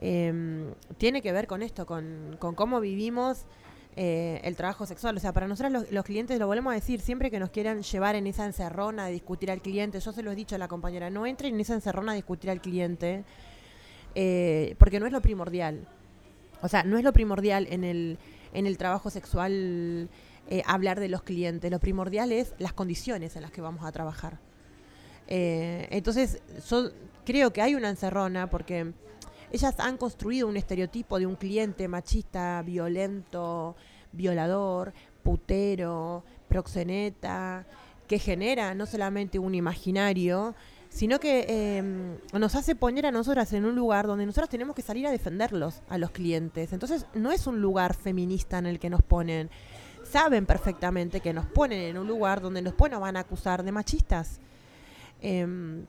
[0.00, 3.46] em, tiene que ver con esto, con, con cómo vivimos
[3.96, 5.16] eh, el trabajo sexual.
[5.16, 8.14] O sea, para nosotros los, clientes, lo volvemos a decir, siempre que nos quieran llevar
[8.14, 11.10] en esa encerrona de discutir al cliente, yo se lo he dicho a la compañera,
[11.10, 13.24] no entren en esa encerrona de discutir al cliente,
[14.14, 15.86] eh, porque no es lo primordial.
[16.62, 18.18] O sea, no es lo primordial en el,
[18.52, 20.08] en el trabajo sexual
[20.48, 23.92] eh, hablar de los clientes, lo primordial es las condiciones en las que vamos a
[23.92, 24.38] trabajar.
[25.30, 26.90] Entonces, yo
[27.26, 28.94] creo que hay una encerrona porque
[29.52, 33.76] ellas han construido un estereotipo de un cliente machista, violento,
[34.12, 37.66] violador, putero, proxeneta,
[38.06, 40.54] que genera no solamente un imaginario,
[40.88, 41.82] sino que eh,
[42.32, 45.82] nos hace poner a nosotras en un lugar donde nosotras tenemos que salir a defenderlos
[45.88, 46.72] a los clientes.
[46.72, 49.50] Entonces, no es un lugar feminista en el que nos ponen.
[50.02, 53.72] Saben perfectamente que nos ponen en un lugar donde después nos van a acusar de
[53.72, 54.40] machistas.
[55.20, 55.84] Em,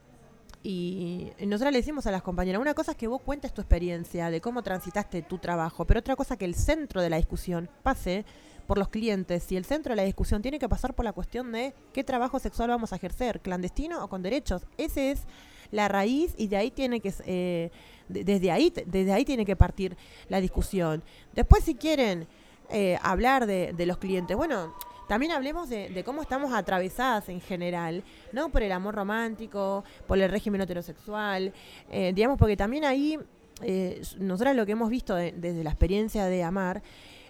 [0.62, 4.30] y nosotros le decimos a las compañeras, una cosa es que vos cuentes tu experiencia
[4.30, 8.24] de cómo transitaste tu trabajo, pero otra cosa que el centro de la discusión pase
[8.66, 11.50] por los clientes y el centro de la discusión tiene que pasar por la cuestión
[11.50, 14.62] de qué trabajo sexual vamos a ejercer, clandestino o con derechos.
[14.76, 15.22] Ese es
[15.70, 17.70] la raíz y de ahí tiene que eh,
[18.08, 19.96] de- desde ahí desde ahí tiene que partir
[20.28, 21.02] la discusión.
[21.32, 22.28] Después si quieren
[22.68, 24.72] eh, hablar de, de los clientes, bueno,
[25.10, 28.48] también hablemos de, cómo estamos atravesadas en general, ¿no?
[28.50, 31.52] Por el amor romántico, por el régimen heterosexual,
[31.90, 33.18] eh, digamos, porque también ahí,
[33.60, 36.80] eh, nosotras lo que hemos visto de- desde la experiencia de amar,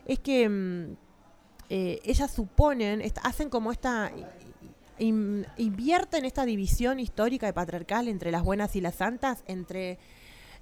[0.05, 0.97] es que mm,
[1.71, 4.13] eh, ellas suponen, hacen como esta,
[4.99, 9.99] in- invierten esta división histórica y patriarcal entre las buenas y las santas, entre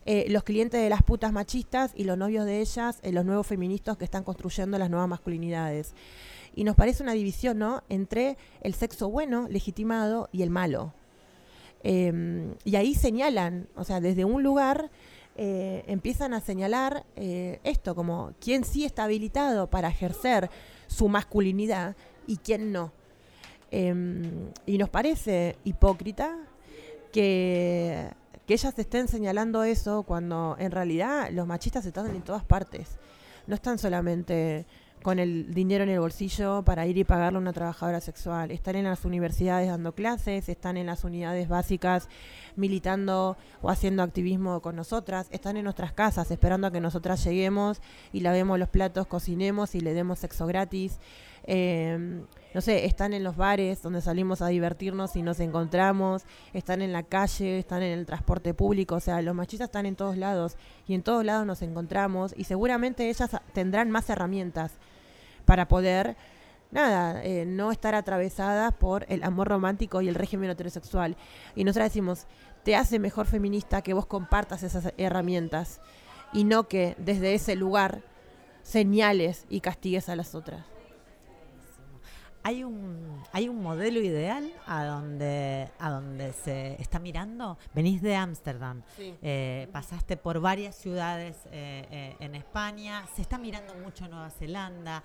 [0.06, 3.96] eh, los clientes de las putas machistas y los novios de ellas, los nuevos feministas
[3.96, 5.94] que están construyendo las nuevas masculinidades.
[6.54, 7.82] Y nos parece una división, ¿no?
[7.88, 10.92] Entre el sexo bueno, legitimado, y el malo.
[11.84, 14.90] Eh, y ahí señalan, o sea, desde un lugar
[15.40, 20.50] eh, empiezan a señalar eh, esto, como quién sí está habilitado para ejercer
[20.88, 21.94] su masculinidad
[22.26, 22.90] y quién no.
[23.70, 23.94] Eh,
[24.66, 26.36] y nos parece hipócrita
[27.12, 28.10] que,
[28.48, 32.98] que ellas estén señalando eso cuando en realidad los machistas están en todas partes.
[33.46, 34.66] No están solamente
[35.02, 38.50] con el dinero en el bolsillo para ir y pagarle a una trabajadora sexual.
[38.50, 42.08] Están en las universidades dando clases, están en las unidades básicas
[42.56, 47.80] militando o haciendo activismo con nosotras, están en nuestras casas esperando a que nosotras lleguemos
[48.12, 50.98] y lavemos los platos, cocinemos y le demos sexo gratis.
[51.50, 52.20] Eh,
[52.52, 56.92] no sé, están en los bares donde salimos a divertirnos y nos encontramos, están en
[56.92, 60.58] la calle, están en el transporte público, o sea, los machistas están en todos lados
[60.86, 64.72] y en todos lados nos encontramos y seguramente ellas tendrán más herramientas
[65.46, 66.18] para poder,
[66.70, 71.16] nada, eh, no estar atravesadas por el amor romántico y el régimen heterosexual.
[71.56, 72.26] Y nosotros decimos,
[72.62, 75.80] te hace mejor feminista que vos compartas esas herramientas
[76.34, 78.02] y no que desde ese lugar
[78.62, 80.77] señales y castigues a las otras.
[82.48, 87.58] ¿Hay un, ¿Hay un modelo ideal a donde, a donde se está mirando?
[87.74, 93.74] Venís de Ámsterdam, eh, pasaste por varias ciudades eh, eh, en España, se está mirando
[93.74, 95.04] mucho Nueva Zelanda.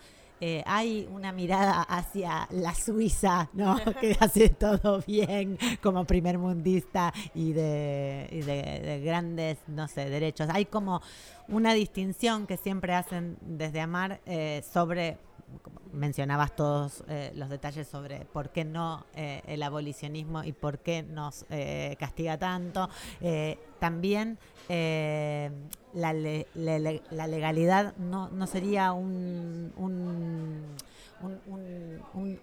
[0.66, 3.76] hay una mirada hacia la Suiza, ¿no?
[4.00, 10.10] que hace todo bien como primer mundista y de, y de, de grandes, no sé,
[10.10, 10.48] derechos.
[10.50, 11.02] Hay como
[11.50, 14.22] una distinción que siempre hacen desde Amar
[14.72, 15.18] sobre
[15.94, 21.04] mencionabas todos eh, los detalles sobre por qué no eh, el abolicionismo y por qué
[21.04, 22.90] nos eh, castiga tanto.
[23.80, 24.38] también
[24.68, 29.72] la, la, legalidad no, no sería un,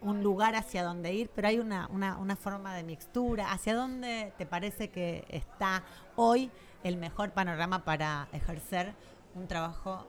[0.03, 3.53] un, lugar hacia donde ir, pero hay una, una forma de mixtura.
[3.53, 5.83] ¿Hacia dónde te parece que está
[6.17, 6.51] hoy
[6.85, 8.95] el mejor panorama para ejercer
[9.35, 10.07] un trabajo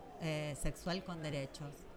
[0.62, 1.91] sexual con derechos?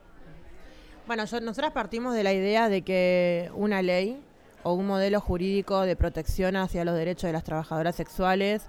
[1.06, 4.18] Bueno, yo, nosotras partimos de la idea de que una ley
[4.62, 8.62] o un modelo jurídico de protección hacia los derechos de las trabajadoras sexuales,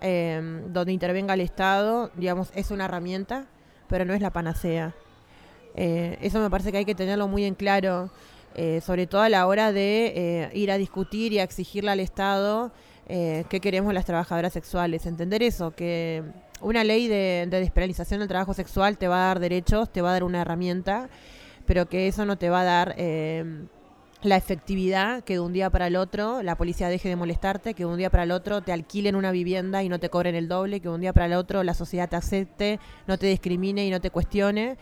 [0.00, 3.44] em, donde intervenga el Estado, digamos, es una herramienta,
[3.86, 4.94] pero no es la panacea.
[5.74, 8.10] Eh, eso me parece que hay que tenerlo muy en claro,
[8.54, 12.00] eh, sobre todo a la hora de eh, ir a discutir y a exigirle al
[12.00, 12.72] Estado
[13.06, 15.04] qué queremos las trabajadoras sexuales.
[15.04, 16.22] Entender eso, que
[16.62, 20.08] una ley de, de despenalización del trabajo sexual te va a dar derechos, te va
[20.08, 21.10] a dar una herramienta
[21.66, 23.66] pero que eso no te va a dar eh,
[24.22, 27.84] la efectividad que de un día para el otro la policía deje de molestarte, que
[27.84, 30.48] de un día para el otro te alquilen una vivienda y no te cobren el
[30.48, 33.86] doble, que de un día para el otro la sociedad te acepte, no te discrimine
[33.86, 34.76] y no te cuestione.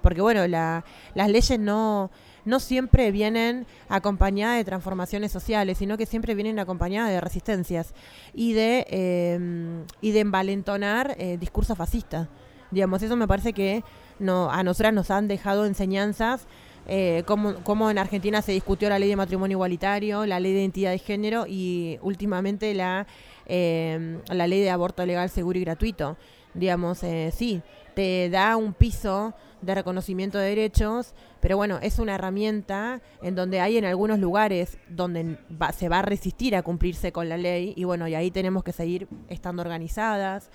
[0.00, 0.84] Porque bueno, la,
[1.14, 2.10] las leyes no,
[2.44, 7.92] no siempre vienen acompañadas de transformaciones sociales, sino que siempre vienen acompañadas de resistencias
[8.32, 12.28] y de, eh, y de envalentonar eh, discursos fascistas.
[12.70, 13.82] Digamos, eso me parece que
[14.18, 16.46] no, a nosotras nos han dejado enseñanzas
[16.88, 20.92] eh, como, en Argentina se discutió la ley de matrimonio igualitario, la ley de identidad
[20.92, 23.06] de género y últimamente la,
[23.46, 26.16] eh, la ley de aborto legal, seguro y gratuito.
[26.54, 27.60] Digamos, eh, sí,
[27.94, 33.60] te da un piso de reconocimiento de derechos, pero bueno, es una herramienta en donde
[33.60, 35.38] hay en algunos lugares donde
[35.76, 38.72] se va a resistir a cumplirse con la ley y bueno, y ahí tenemos que
[38.72, 40.50] seguir estando organizadas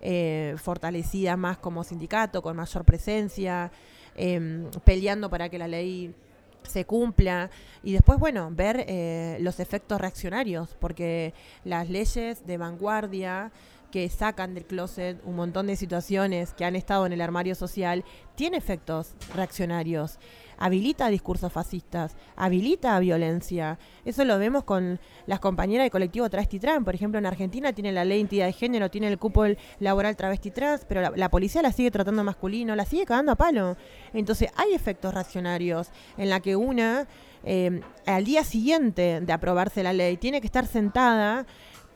[0.00, 3.70] eh, fortalecida más como sindicato, con mayor presencia,
[4.14, 6.14] em, peleando para que la ley
[6.62, 7.50] se cumpla.
[7.82, 11.34] Y después, bueno, ver eh, los efectos reaccionarios, porque
[11.64, 13.52] las leyes de vanguardia
[13.90, 18.04] que sacan del closet un montón de situaciones que han estado en el armario social,
[18.34, 20.18] tiene efectos reaccionarios
[20.58, 23.78] habilita discursos fascistas, habilita violencia.
[24.04, 26.84] Eso lo vemos con las compañeras del colectivo Travesti Trans.
[26.84, 29.44] Por ejemplo, en Argentina tiene la ley de identidad de género, tiene el cupo
[29.80, 33.76] laboral Travesti Trans, pero la, policía la sigue tratando masculino, la sigue cagando a palo.
[34.12, 37.06] Entonces, hay efectos reaccionarios en la que una,
[37.44, 41.46] eh, al día siguiente de aprobarse la ley, tiene que estar sentada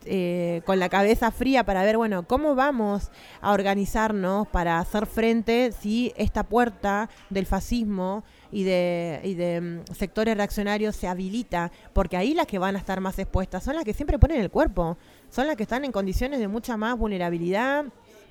[0.07, 3.11] eh, con la cabeza fría para ver, bueno, cómo vamos
[3.43, 9.94] a organizarnos para hacer frente si esta puerta del fascismo y de, y de mm,
[9.94, 13.84] sectores reaccionarios se habilita, porque ahí las que van a estar más expuestas son las
[13.84, 14.98] que siempre ponen el cuerpo,
[15.30, 17.84] son las que están en condiciones de mucha más vulnerabilidad,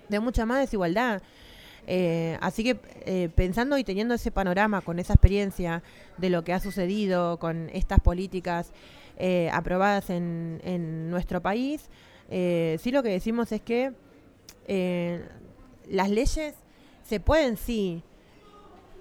[0.09, 1.21] de mucha más desigualdad.
[1.87, 5.81] Eh, así que eh, pensando y teniendo ese panorama, con esa experiencia
[6.17, 8.71] de lo que ha sucedido con estas políticas
[9.17, 11.89] eh, aprobadas en, en, nuestro país,
[12.29, 13.91] sí lo que decimos es que
[15.87, 16.53] las leyes
[17.03, 18.03] se pueden sí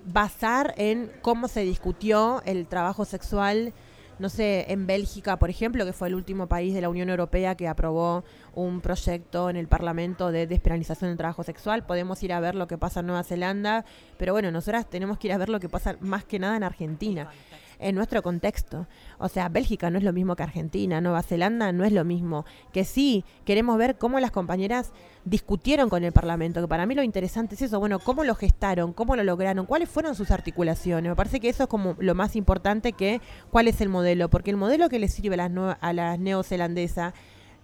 [0.05, 3.73] basar en cómo se discutió el trabajo sexual,
[4.19, 7.55] no sé, en Bélgica, por ejemplo, que fue el último país de la Unión Europea
[7.55, 8.25] que aprobó
[8.55, 11.87] un proyecto en el Parlamento de despenalización del trabajo sexual.
[11.87, 13.85] Podemos ir a ver lo que pasa en Nueva Zelanda,
[14.17, 16.65] pero bueno, nosotras tenemos que ir a ver lo que pasa más que nada en
[16.65, 17.31] Argentina
[17.79, 18.87] en nuestro contexto.
[19.19, 22.45] O sea, Bélgica no es lo mismo que Argentina, Nueva Zelanda no es lo mismo.
[22.73, 24.93] Que sí, queremos ver cómo las compañeras
[25.25, 28.93] discutieron con el Parlamento, que para mí lo interesante es eso, bueno, cómo lo gestaron,
[28.93, 31.11] cómo lo lograron, cuáles fueron sus articulaciones.
[31.11, 33.21] Me parece que eso es como lo más importante que
[33.51, 37.15] cuál es el modelo, porque el modelo que le sirve a las, a neozelandesas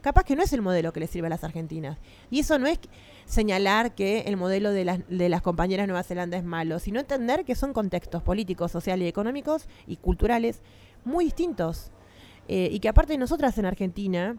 [0.05, 1.97] capaz que no es el modelo que le sirve a las argentinas.
[2.31, 2.79] Y eso no es
[3.27, 7.01] señalar que el modelo de las, de las compañeras de Nueva Zelanda es malo, sino
[7.01, 10.61] entender que son contextos políticos, sociales, económicos y culturales
[11.05, 11.91] muy distintos.
[12.49, 14.37] Eh, y que aparte de nosotras en Argentina,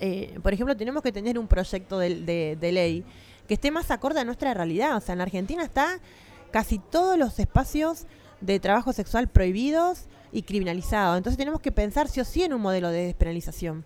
[0.00, 3.04] eh, por ejemplo, tenemos que tener un proyecto de, de- de ley
[3.48, 4.96] que esté más acorde a nuestra realidad.
[4.96, 5.98] O sea, en Argentina está
[6.50, 8.06] casi todos los espacios
[8.40, 11.16] de trabajo sexual prohibidos y criminalizados.
[11.16, 13.84] Entonces tenemos que pensar sí o sí en un modelo de despenalización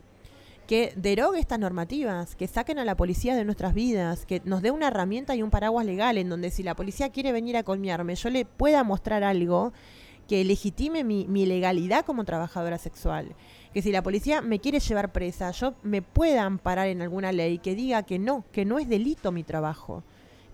[0.69, 4.71] que derogue estas normativas, que saquen a la policía de nuestras vidas, que nos dé
[4.71, 8.15] una herramienta y un paraguas legal en donde si la policía quiere venir a colmearme,
[8.15, 9.73] yo le pueda mostrar algo
[10.29, 13.35] que legitime mi, mi legalidad como trabajadora sexual.
[13.73, 17.57] Que si la policía me quiere llevar presa, yo me pueda amparar en alguna ley
[17.57, 20.05] que diga que no, que no es delito mi trabajo.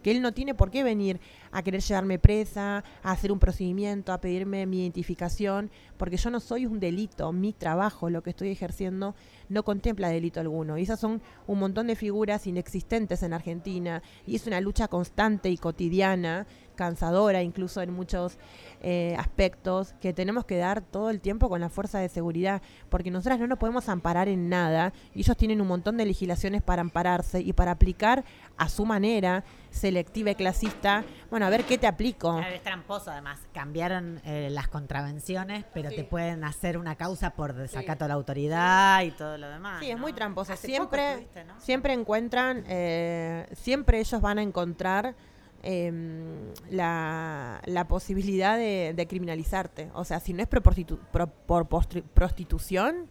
[0.04, 1.18] Que él no tiene por qué venir
[1.54, 6.40] a querer llevarme presa, a hacer un procedimiento, a pedirme mi identificación, porque yo no
[6.40, 7.32] soy un delito.
[7.32, 9.14] Mi trabajo, lo que estoy ejerciendo,
[9.48, 10.76] no contempla delito alguno.
[10.76, 14.02] Y esas son un montón de figuras inexistentes en Argentina.
[14.26, 18.36] Y es una lucha constante y cotidiana, cansadora incluso en muchos
[18.82, 23.12] eh, aspectos, que tenemos que dar todo el tiempo con la fuerza de seguridad, porque
[23.12, 24.92] nosotras no nos podemos amparar en nada.
[25.14, 28.24] Y ellos tienen un montón de legislaciones para ampararse y para aplicar
[28.56, 31.04] a su manera, selectiva y clasista.
[31.30, 32.36] Bueno, a ver qué te aplico.
[32.38, 33.38] Claro, es tramposo, además.
[33.52, 39.02] Cambiaron eh, las contravenciones, pero te pueden hacer una causa por desacato a la autoridad
[39.02, 39.80] y todo lo demás.
[39.80, 40.52] Sí, es muy tramposo.
[40.52, 41.28] Hace Siempre,
[41.58, 45.14] siempre encuentran, eh, siempre ellos van a encontrar
[45.62, 49.90] em, la, la posibilidad de, de criminalizarte.
[49.94, 53.08] O sea, si no es por, prostitu- pro- por postri- prostitución,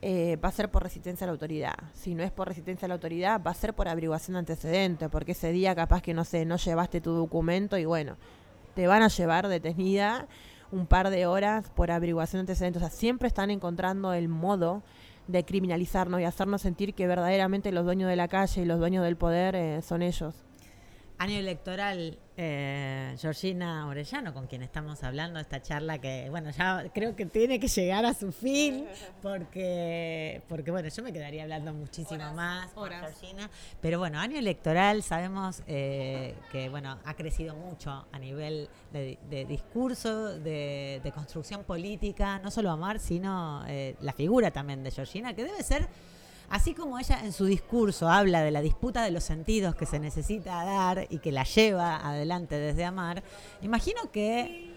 [0.00, 1.74] eh, va a ser por resistencia a la autoridad.
[1.92, 5.08] Si no es por resistencia a la autoridad, va a ser por averiguación de antecedentes,
[5.08, 8.16] porque ese día capaz que no sé, no llevaste tu documento y bueno,
[8.74, 10.28] te van a llevar detenida
[10.70, 12.82] un par de horas por averiguación de antecedentes.
[12.82, 14.82] O sea, siempre están encontrando el modo
[15.26, 19.04] de criminalizarnos y hacernos sentir que verdaderamente los dueños de la calle y los dueños
[19.04, 20.47] del poder eh, son ellos.
[21.20, 27.16] Año electoral, eh, Georgina Orellano, con quien estamos hablando, esta charla que, bueno, ya creo
[27.16, 28.86] que tiene que llegar a su fin,
[29.20, 32.88] porque, porque bueno, yo me quedaría hablando muchísimo más con.
[32.88, 33.50] Georgina.
[33.80, 39.44] Pero bueno, año electoral, sabemos eh, que, bueno, ha crecido mucho a nivel de, de
[39.44, 45.34] discurso, de, de construcción política, no solo Amar, sino eh, la figura también de Georgina,
[45.34, 45.88] que debe ser
[46.50, 49.98] Así como ella en su discurso habla de la disputa de los sentidos que se
[49.98, 53.22] necesita dar y que la lleva adelante desde Amar,
[53.60, 54.72] imagino que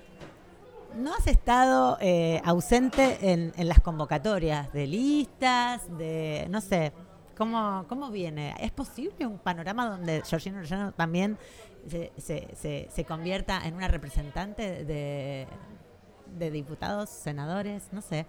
[0.98, 6.92] no has estado eh, ausente en, las convocatorias de listas, de, no sé,
[7.38, 8.54] ¿cómo, cómo viene?
[8.60, 11.38] ¿Es posible un panorama donde Georgina Orellano también
[11.88, 15.48] se, se- se- se convierta en una representante de,
[16.38, 17.84] de diputados, senadores?
[17.94, 18.26] No sé.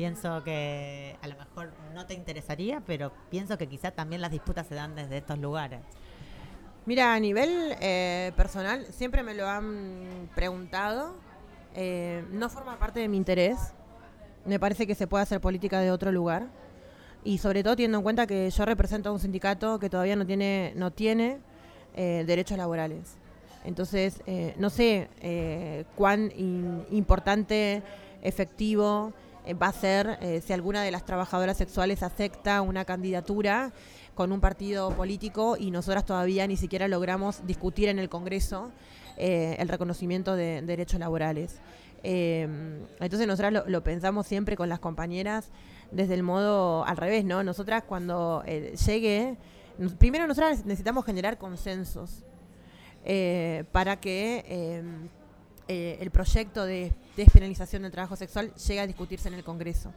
[0.00, 4.66] Pienso que a lo mejor no te interesaría, pero pienso que quizá también las disputas
[4.66, 5.80] se dan desde estos lugares.
[6.86, 11.16] Mira, a nivel eh, personal, siempre me lo han preguntado.
[11.74, 13.74] Eh, no forma parte de mi interés.
[14.46, 16.46] Me parece que se puede hacer política de otro lugar.
[17.22, 20.24] Y sobre todo teniendo en cuenta que yo represento a un sindicato que todavía no
[20.24, 21.40] tiene, no tiene
[21.94, 23.18] eh, derechos laborales.
[23.64, 24.22] Entonces,
[24.56, 27.82] no sé cuán in- importante,
[28.22, 29.12] efectivo
[29.60, 33.72] va a ser eh, si alguna de las trabajadoras sexuales acepta una candidatura
[34.14, 38.70] con un partido político y nosotras todavía ni siquiera logramos discutir en el Congreso
[39.16, 41.60] eh, el reconocimiento de derechos laborales.
[42.02, 42.48] Eh,
[43.00, 45.50] entonces nosotras lo, lo pensamos siempre con las compañeras
[45.90, 47.42] desde el modo al revés, ¿no?
[47.42, 49.36] Nosotras cuando eh, llegue,
[49.98, 52.24] primero nosotras necesitamos generar consensos
[53.04, 54.82] eh, para que
[55.68, 59.92] eh, el proyecto de despenalización del trabajo sexual llegue a discutirse en el Congreso.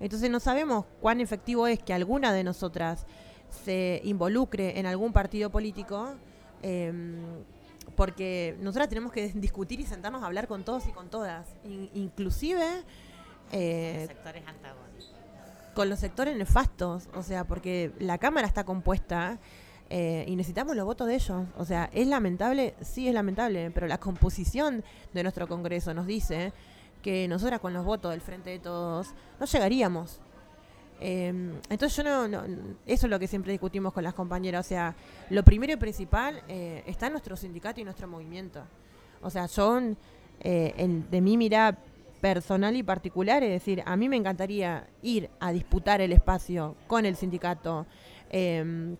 [0.00, 3.04] Entonces no sabemos cuán efectivo es que alguna de nosotras
[3.64, 6.14] se involucre en algún partido político,
[6.62, 6.92] eh,
[7.96, 11.90] porque nosotras tenemos que discutir y sentarnos a hablar con todos y con todas, In-
[11.94, 12.64] inclusive
[13.50, 15.14] eh, sectores antagónicos.
[15.74, 19.38] con los sectores nefastos, o sea, porque la Cámara está compuesta
[19.90, 21.44] eh, y necesitamos los votos de ellos.
[21.56, 24.84] O sea, es lamentable, sí es lamentable, pero la composición
[25.14, 26.52] de nuestro Congreso nos dice
[27.02, 30.20] que nosotras con los votos del Frente de Todos no llegaríamos.
[31.00, 31.28] Eh,
[31.70, 32.42] entonces yo no, no-
[32.86, 34.96] eso es lo que siempre discutimos con las compañeras, o sea,
[35.30, 38.62] lo primero y principal eh, está nuestro sindicato y nuestro movimiento.
[39.22, 39.96] O sea, son
[40.40, 41.78] eh, de mi mirada
[42.20, 47.06] personal y particular, es decir, a mí me encantaría ir a disputar el espacio con
[47.06, 47.86] el sindicato
[48.30, 48.96] eh,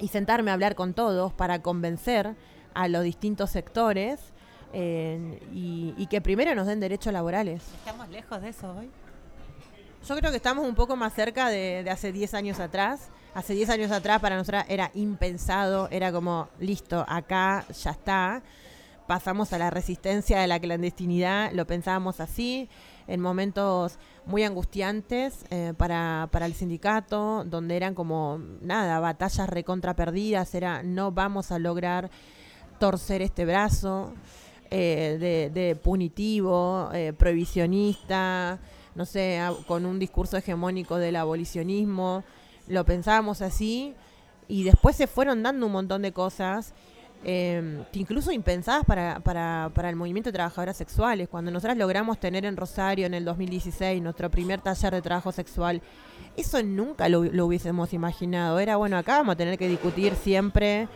[0.00, 2.34] y sentarme a hablar con todos para convencer
[2.74, 4.20] a los distintos sectores
[4.72, 7.62] eh, y, y que primero nos den derechos laborales.
[7.78, 8.90] ¿Estamos lejos de eso hoy?
[10.08, 13.08] Yo creo que estamos un poco más cerca de, de hace 10 años atrás.
[13.34, 18.42] Hace 10 años atrás para nosotros era impensado, era como, listo, acá ya está.
[19.06, 22.68] Pasamos a la resistencia de la clandestinidad, lo pensábamos así,
[23.10, 29.94] en momentos muy angustiantes eh, para, para el sindicato, donde eran como, nada, batallas recontra
[29.94, 32.08] perdidas, era no vamos a lograr
[32.78, 34.14] torcer este brazo
[34.70, 38.60] eh, de, punitivo, eh, prohibicionista,
[38.94, 42.22] no sé, con un discurso hegemónico del abolicionismo.
[42.68, 43.94] Lo pensábamos así
[44.46, 46.74] y después se fueron dando un montón de cosas.
[47.22, 51.28] Eh, que incluso impensadas para, para, para el movimiento de trabajadoras sexuales.
[51.28, 55.82] Cuando nosotras logramos tener en Rosario en el 2016 nuestro primer taller de trabajo sexual,
[56.36, 58.58] eso nunca lo, lo hubiésemos imaginado.
[58.58, 60.88] Era, bueno, acá vamos a tener que discutir siempre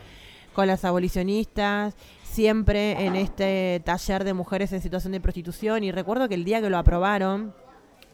[0.53, 5.83] con las abolicionistas, siempre en este taller de mujeres en situación de prostitución.
[5.83, 7.53] Y recuerdo que el día que lo aprobaron,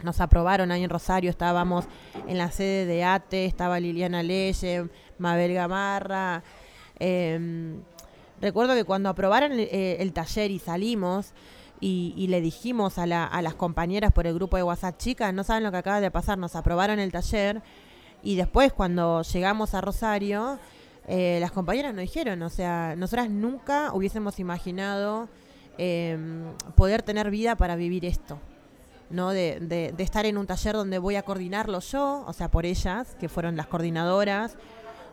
[0.03, 1.85] nos aprobaron ahí en Rosario, estábamos
[2.27, 6.43] en la sede de ATE, estaba Liliana Leye, Mabel Gamarra.
[6.99, 7.79] eh,
[8.41, 11.31] recuerdo que cuando aprobaron el, eh, el taller y salimos
[11.79, 15.43] y, le dijimos a, la- a las compañeras por el grupo de WhatsApp, chicas, no
[15.43, 17.61] saben lo que acaba de pasar, nos aprobaron el taller
[18.21, 20.59] y después cuando llegamos a Rosario,
[21.07, 25.27] eh, las compañeras nos dijeron, o sea, nosotras nunca hubiésemos imaginado
[25.79, 26.17] eh,
[26.75, 28.37] poder tener vida para vivir esto.
[29.09, 29.31] ¿no?
[29.31, 32.65] De, de- de estar en un taller donde voy a coordinarlo yo, o sea, por
[32.65, 34.55] ellas, que fueron las coordinadoras,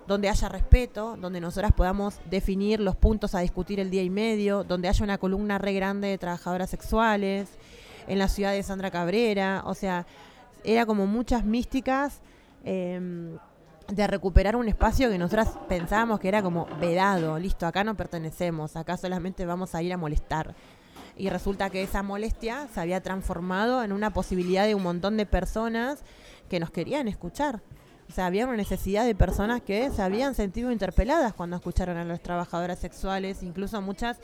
[0.08, 4.64] donde haya respeto, donde nosotras podamos definir los puntos a discutir el día y medio,
[4.64, 7.48] donde haya una columna re grande de trabajadoras sexuales,
[8.08, 10.06] en la ciudad de Sandra Cabrera, o sea,
[10.64, 12.20] era como muchas místicas
[12.64, 13.36] eh,
[13.88, 18.76] de recuperar un espacio que nosotras pensábamos que era como vedado, listo, acá no pertenecemos,
[18.76, 20.54] acá solamente vamos a ir a molestar.
[21.18, 25.26] Y resulta que esa molestia se había transformado en una posibilidad de un montón de
[25.26, 26.02] personas
[26.48, 27.60] que nos querían escuchar.
[28.08, 32.04] O sea, había una necesidad de personas que se habían sentido interpeladas cuando escucharon a
[32.04, 34.16] las trabajadoras sexuales, incluso muchas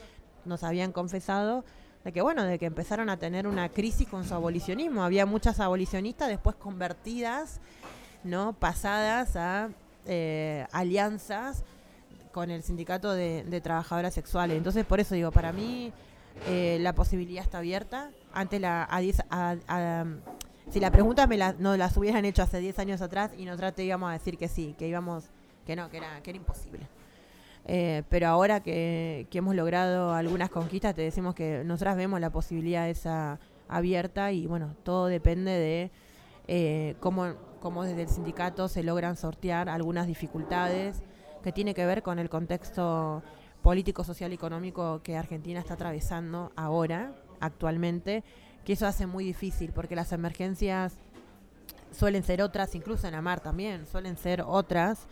[0.44, 1.64] nos habían confesado
[2.04, 5.02] de que bueno, de que empezaron a tener una crisis con su abolicionismo.
[5.04, 7.60] Había muchas abolicionistas después convertidas,
[8.24, 8.52] ¿no?
[8.54, 9.68] Pasadas a
[10.06, 11.62] eh, alianzas
[12.32, 14.56] con el sindicato de, de trabajadoras sexuales.
[14.56, 15.92] Entonces, por eso digo, para mí
[16.48, 18.10] eh, la posibilidad está abierta.
[18.32, 20.04] Antes la a-
[20.74, 23.84] si la pregunta me la, las hubieran hecho hace 10 años atrás y nosotras te
[23.84, 25.30] íbamos a decir que sí, que íbamos,
[25.64, 26.80] que no, que era, que era imposible.
[27.64, 32.30] Eh, pero ahora que, que hemos logrado algunas conquistas, te decimos que nosotras vemos la
[32.30, 35.90] posibilidad esa abierta y bueno, todo depende de
[36.48, 41.04] eh, cómo, cómo desde el sindicato se logran sortear algunas dificultades
[41.44, 43.22] que tiene que ver con el contexto
[43.62, 48.24] político, social y económico que Argentina está atravesando ahora, actualmente,
[48.64, 50.94] que eso hace muy difícil porque las emergencias
[51.92, 55.06] suelen ser otras, incluso en Amar también, suelen ser otras.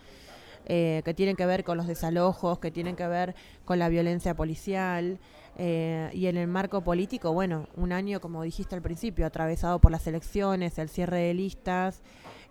[0.65, 3.35] eh, que tienen que ver con los desalojos, que tienen que ver
[3.65, 5.19] con la violencia policial.
[5.57, 9.91] eh, y en el marco político, bueno, un año, como dijiste al principio, atravesado por
[9.91, 12.01] las elecciones, el cierre de listas,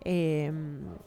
[0.05, 0.53] eh,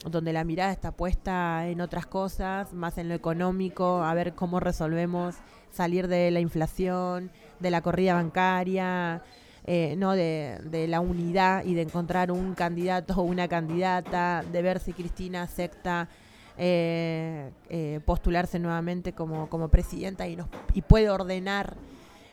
[0.04, 4.58] donde la mirada está puesta en otras cosas, más en lo económico, a ver cómo
[4.60, 5.36] resolvemos
[5.70, 7.30] salir de la inflación,
[7.60, 9.22] de la corrida bancaria,
[9.66, 14.62] eh, no de, de la unidad y de encontrar un candidato o una candidata, de
[14.62, 16.08] ver si Cristina acepta
[16.56, 21.74] eh, eh, postularse nuevamente como, como presidenta y, nos, y puede ordenar,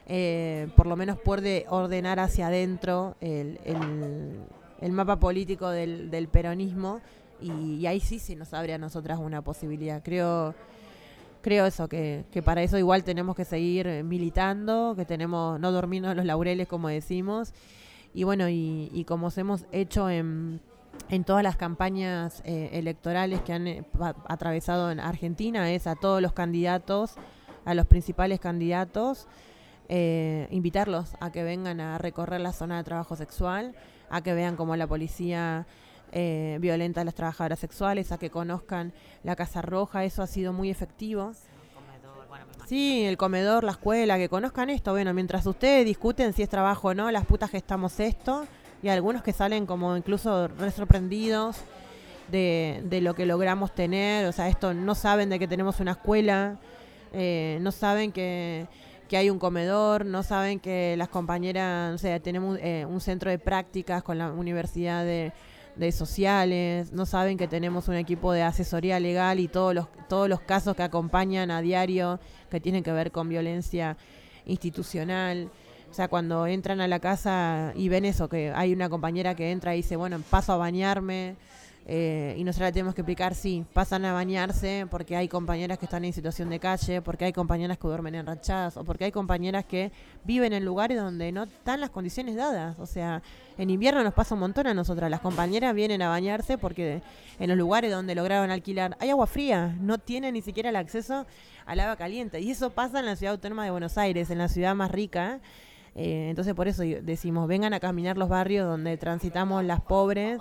[0.08, 4.40] eh, por lo menos puede ordenar hacia adentro el, el-
[4.82, 7.00] el mapa político del, del peronismo
[7.42, 10.02] y, y ahí sí se nos abre a nosotras una posibilidad.
[10.04, 10.54] Creo
[11.44, 15.72] creo eso, que, que para eso igual tenemos que seguir eh, militando, que tenemos no
[15.72, 17.54] dormirnos los laureles como decimos,
[18.14, 20.62] y bueno, y, y como hemos hecho en,
[21.10, 23.84] en todas las campañas eh, electorales que han eh,
[24.28, 27.16] atravesado en Argentina, es a todos los candidatos,
[27.66, 29.28] a los principales candidatos,
[30.50, 33.76] invitarlos a que vengan a recorrer la zona de trabajo sexual,
[34.10, 35.68] a que vean cómo la policía
[36.16, 38.94] eh, violenta a las trabajadoras sexuales, a que conozcan
[39.24, 41.34] la Casa Roja, eso ha sido muy efectivo.
[42.68, 44.92] Sí, el comedor, la escuela, que conozcan esto.
[44.92, 48.48] Bueno, mientras ustedes discuten si es trabajo o no, las putas que estamos esto,
[48.82, 51.58] y algunos que salen como incluso re sorprendidos
[52.30, 54.28] de, de lo que logramos tener.
[54.28, 56.60] O sea, esto no saben de que tenemos una escuela,
[57.12, 58.68] eh, no saben que,
[59.08, 63.30] que hay un comedor, no saben que las compañeras, o sea, tenemos eh, un centro
[63.30, 65.34] de prácticas con la Universidad de,
[65.76, 70.30] de Sociales, no saben que tenemos un equipo de asesoría legal y todos los, todos
[70.30, 72.20] los casos que acompañan a diario
[72.50, 73.98] que tienen que ver con violencia
[74.46, 75.50] institucional.
[75.90, 79.52] O sea, cuando entran a la casa y ven eso, que hay una compañera que
[79.52, 81.36] entra y dice, bueno, paso a bañarme,
[81.86, 85.86] eh, y nosotros le tenemos que explicar, sí, pasan a bañarse porque hay compañeras que
[85.86, 89.12] están en situación de calle, porque hay compañeras que duermen en ranchadas, o porque hay
[89.12, 89.92] compañeras que
[90.24, 92.80] viven en lugares donde no están las condiciones dadas.
[92.80, 93.22] O sea,
[93.58, 95.12] en invierno nos pasa un montón a nosotras.
[95.12, 97.02] Las compañeras vienen a bañarse porque
[97.38, 101.26] en los lugares donde lograron alquilar hay agua fría, no tienen ni siquiera el acceso
[101.66, 102.40] al agua caliente.
[102.40, 105.42] Y eso pasa en la ciudad autónoma de Buenos Aires, en la ciudad más rica.
[105.96, 110.40] Eh, entonces por eso decimos, vengan a caminar los barrios donde transitamos las pobres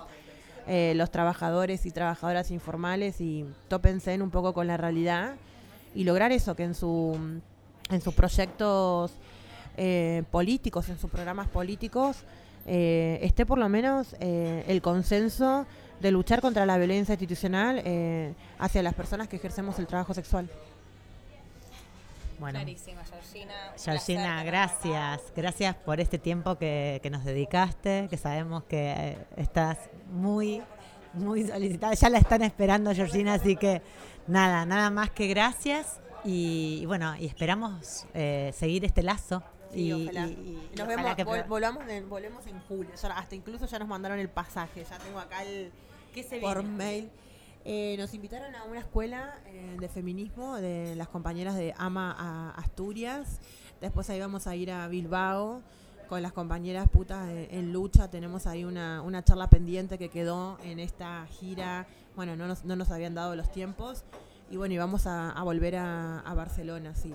[0.67, 5.35] eh, los trabajadores y trabajadoras informales y tópense un poco con la realidad
[5.93, 7.17] y lograr eso, que en, su,
[7.89, 9.11] en sus proyectos
[9.77, 12.23] eh, políticos, en sus programas políticos,
[12.65, 15.65] eh, esté por lo menos el consenso
[15.99, 17.83] de luchar contra la violencia institucional
[18.57, 20.49] hacia las personas que ejercemos el trabajo sexual.
[22.43, 22.59] Bueno,
[23.77, 24.43] Georgina.
[24.43, 25.21] gracias.
[25.33, 29.77] Gracias por este tiempo que, nos dedicaste, que sabemos que estás
[30.11, 30.61] muy,
[31.13, 31.93] muy solicitada.
[31.93, 33.81] Ya la están esperando, Georgina, así que
[34.27, 36.01] nada, nada más que gracias.
[36.25, 39.41] Y, bueno, y esperamos eh, seguir este lazo.
[39.73, 40.09] y,
[40.75, 41.15] nos vemos,
[41.47, 42.91] volvamos volvemos en julio.
[43.15, 44.83] hasta incluso ya nos mandaron el pasaje.
[44.83, 45.71] Ya tengo acá el.
[46.13, 47.09] ¿Qué se por mail.
[47.65, 52.49] Eh, nos invitaron a una escuela eh, de feminismo de las compañeras de AMA a
[52.59, 53.39] Asturias.
[53.79, 55.61] Después ahí vamos a ir a Bilbao
[56.09, 58.09] con las compañeras putas en lucha.
[58.09, 61.87] Tenemos ahí una, una charla pendiente que quedó en esta gira.
[62.17, 64.03] Bueno, no nos, no nos habían dado los tiempos.
[64.51, 67.13] Y bueno, y vamos a, volver a, Barcelona, sí.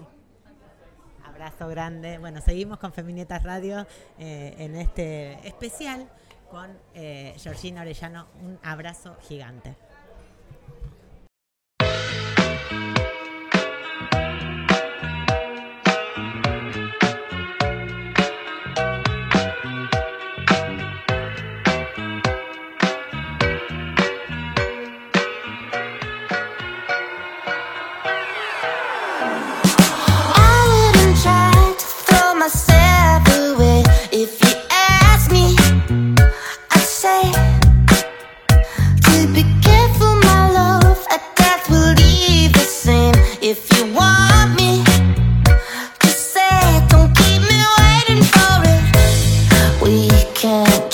[1.26, 2.16] Abrazo grande.
[2.16, 3.86] Bueno, seguimos con Feminietas Radio
[4.18, 6.08] eh, en este especial
[6.50, 8.26] con Georgina Orellano.
[8.42, 9.76] Un abrazo gigante.
[14.18, 14.47] So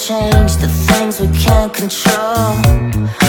[0.06, 3.23] change the things we can't control.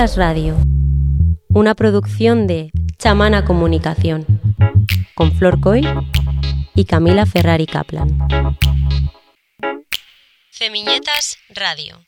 [0.00, 0.56] Radio.
[1.50, 4.24] Una producción de Chamana Comunicación.
[5.14, 5.86] Con Flor Coy
[6.74, 8.18] y Camila Ferrari Kaplan.
[10.50, 11.98] Femiñetas Radio.